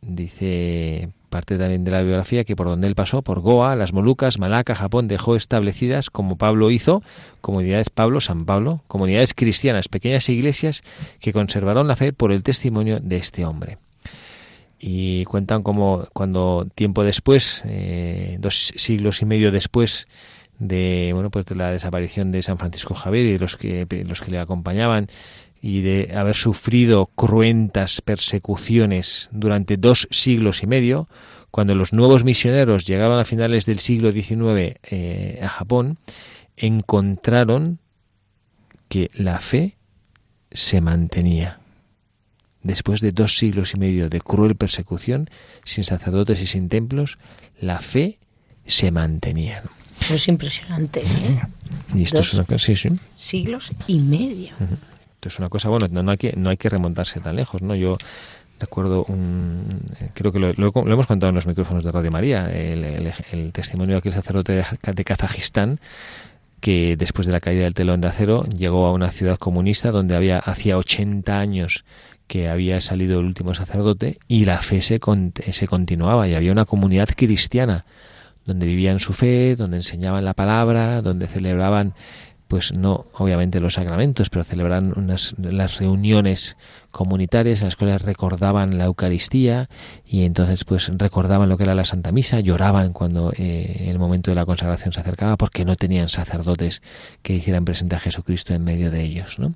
[0.00, 4.38] Dice parte también de la biografía que por donde él pasó, por Goa, las Molucas,
[4.38, 7.02] Malaca, Japón, dejó establecidas, como Pablo hizo,
[7.40, 10.82] comunidades Pablo, San Pablo, comunidades cristianas, pequeñas iglesias
[11.20, 13.78] que conservaron la fe por el testimonio de este hombre.
[14.80, 20.06] y cuentan como cuando tiempo después, eh, dos siglos y medio después
[20.58, 24.20] de bueno pues de la desaparición de San Francisco Javier y de los que los
[24.20, 25.08] que le acompañaban
[25.60, 31.08] y de haber sufrido cruentas persecuciones durante dos siglos y medio,
[31.50, 35.98] cuando los nuevos misioneros llegaron a finales del siglo XIX eh, a Japón,
[36.56, 37.78] encontraron
[38.88, 39.76] que la fe
[40.50, 41.60] se mantenía.
[42.62, 45.30] Después de dos siglos y medio de cruel persecución,
[45.64, 47.18] sin sacerdotes y sin templos,
[47.60, 48.18] la fe
[48.66, 49.62] se mantenía.
[50.00, 51.02] Eso es impresionante.
[51.02, 51.40] ¿eh?
[51.94, 52.88] Y esto es una cosa, sí, sí.
[53.16, 54.50] Siglos y medio.
[55.22, 57.74] Es una cosa, bueno, no, no, hay que, no hay que remontarse tan lejos, ¿no?
[57.74, 57.98] Yo
[58.60, 59.80] recuerdo un,
[60.14, 64.12] creo que lo, hemos contado en los micrófonos de Radio María, el, testimonio de aquel
[64.12, 65.80] sacerdote de, Kazajistán
[66.60, 70.16] que después de la caída del telón de acero llegó a una ciudad comunista donde
[70.16, 71.84] había hacía 80 años
[72.26, 75.00] que había salido el último sacerdote y la fe se,
[75.52, 77.84] se continuaba y había una comunidad cristiana
[78.44, 81.94] donde vivían su fe, donde enseñaban la palabra, donde celebraban
[82.48, 86.56] pues no obviamente los sacramentos, pero celebraban unas las reuniones
[86.90, 89.68] comunitarias en las cuales recordaban la Eucaristía
[90.04, 94.30] y entonces pues recordaban lo que era la Santa Misa, lloraban cuando eh, el momento
[94.30, 96.82] de la consagración se acercaba porque no tenían sacerdotes
[97.22, 99.54] que hicieran presente a Jesucristo en medio de ellos, ¿no?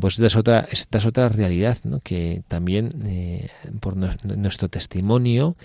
[0.00, 2.00] Pues esta es otra, esta es otra realidad, ¿no?
[2.00, 3.48] que también eh,
[3.80, 5.56] por nues- nuestro testimonio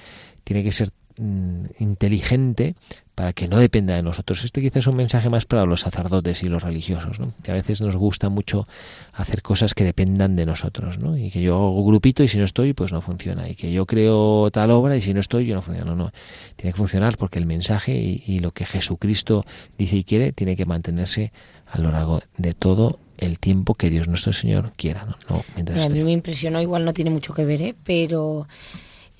[0.46, 2.76] tiene que ser mm, inteligente
[3.16, 4.44] para que no dependa de nosotros.
[4.44, 7.34] Este quizás es un mensaje más para los sacerdotes y los religiosos, ¿no?
[7.44, 8.68] que a veces nos gusta mucho
[9.14, 11.18] hacer cosas que dependan de nosotros, ¿no?
[11.18, 13.86] y que yo hago grupito y si no estoy, pues no funciona, y que yo
[13.86, 15.92] creo tal obra y si no estoy, yo no funciona.
[15.92, 16.12] No, no,
[16.56, 19.46] tiene que funcionar porque el mensaje y, y lo que Jesucristo
[19.78, 21.32] dice y quiere tiene que mantenerse
[21.72, 25.16] a lo largo de todo el tiempo que Dios nuestro Señor quiera, ¿no?
[25.30, 27.76] No mientras a mí me impresionó, igual no tiene mucho que ver, ¿eh?
[27.84, 28.48] pero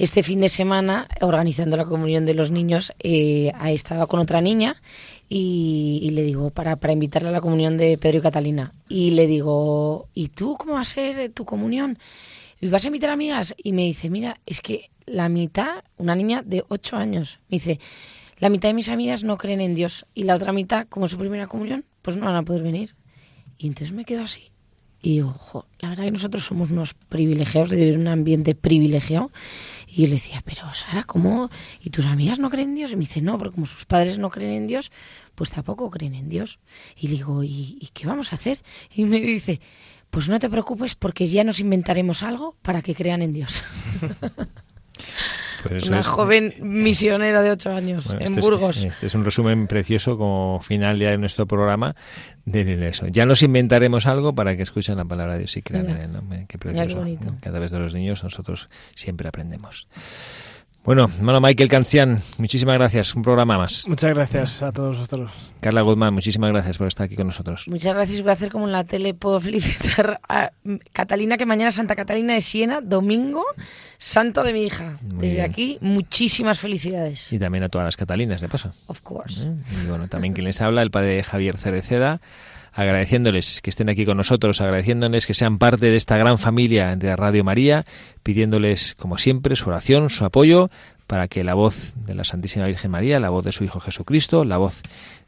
[0.02, 4.82] este fin de semana, organizando la comunión de los niños, eh, estaba con otra niña
[5.30, 9.12] y, y le digo, para, para invitarla a la comunión de Pedro y Catalina, y
[9.12, 12.00] le digo, ¿y tú cómo va a ser tu comunión?
[12.60, 13.54] ¿Y vas a invitar amigas?
[13.62, 17.80] Y me dice, mira, es que la mitad, una niña de ocho años, me dice,
[18.40, 21.20] la mitad de mis amigas no creen en Dios y la otra mitad, como su
[21.20, 22.96] primera comunión, pues no van a poder venir.
[23.60, 24.52] Y entonces me quedo así.
[25.04, 28.54] Y digo, "Jo, la verdad que nosotros somos unos privilegiados de vivir en un ambiente
[28.54, 29.32] privilegiado.
[29.94, 31.50] Y yo le decía, pero Sara, ¿cómo?
[31.82, 32.92] ¿Y tus amigas no creen en Dios?
[32.92, 34.90] Y me dice, no, porque como sus padres no creen en Dios,
[35.36, 36.60] pues tampoco creen en Dios.
[36.96, 38.62] Y le digo, ¿y, y qué vamos a hacer?
[38.96, 39.60] Y me dice,
[40.10, 43.64] pues no te preocupes porque ya nos inventaremos algo para que crean en Dios.
[45.64, 48.84] Pues Una es- joven misionera de ocho años Bueno, en este es- Burgos.
[48.84, 51.94] este es un resumen precioso como final ya de nuestro programa
[52.46, 53.08] de eso.
[53.08, 56.12] Ya nos inventaremos algo para que escuchen la palabra de Dios y crean en él.
[56.14, 56.22] ¿no?
[56.22, 57.04] Qué Mira qué precioso.
[57.42, 59.88] Que a través de los niños nosotros siempre aprendemos.
[60.84, 63.14] Bueno, hermano Michael Cancian, muchísimas gracias.
[63.14, 63.88] Un programa más.
[63.88, 65.52] Muchas gracias a todos vosotros.
[65.60, 67.68] Carla Guzmán, muchísimas gracias por estar aquí con nosotros.
[67.68, 68.20] Muchas gracias.
[68.22, 69.14] Voy a hacer como en la tele.
[69.14, 70.52] Puedo felicitar a
[70.92, 73.44] Catalina, que mañana Santa Catalina de Siena, domingo,
[74.00, 74.98] santo de mi hija.
[75.04, 75.52] Muy Desde bien.
[75.52, 77.32] aquí, muchísimas felicidades.
[77.32, 78.72] Y también a todas las Catalinas, de paso.
[78.88, 79.44] Of course.
[79.48, 79.54] ¿eh?
[79.84, 82.22] Y bueno, también quien les habla, el padre Javier Cereceda,
[82.74, 87.16] agradeciéndoles que estén aquí con nosotros, agradeciéndoles que sean parte de esta gran familia de
[87.16, 87.86] Radio María,
[88.24, 90.70] pidiéndoles, como siempre, su oración, su apoyo,
[91.08, 94.46] para que la voz de la Santísima Virgen María, la voz de su Hijo Jesucristo,
[94.46, 94.82] la voz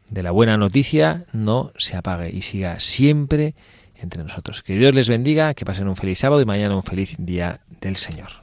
[0.10, 3.56] de la buena noticia, no se apague y siga siempre
[3.96, 4.64] entre nosotros.
[4.64, 7.96] Que Dios les bendiga, que pasen un feliz sábado y mañana un feliz día del
[7.96, 8.43] Señor.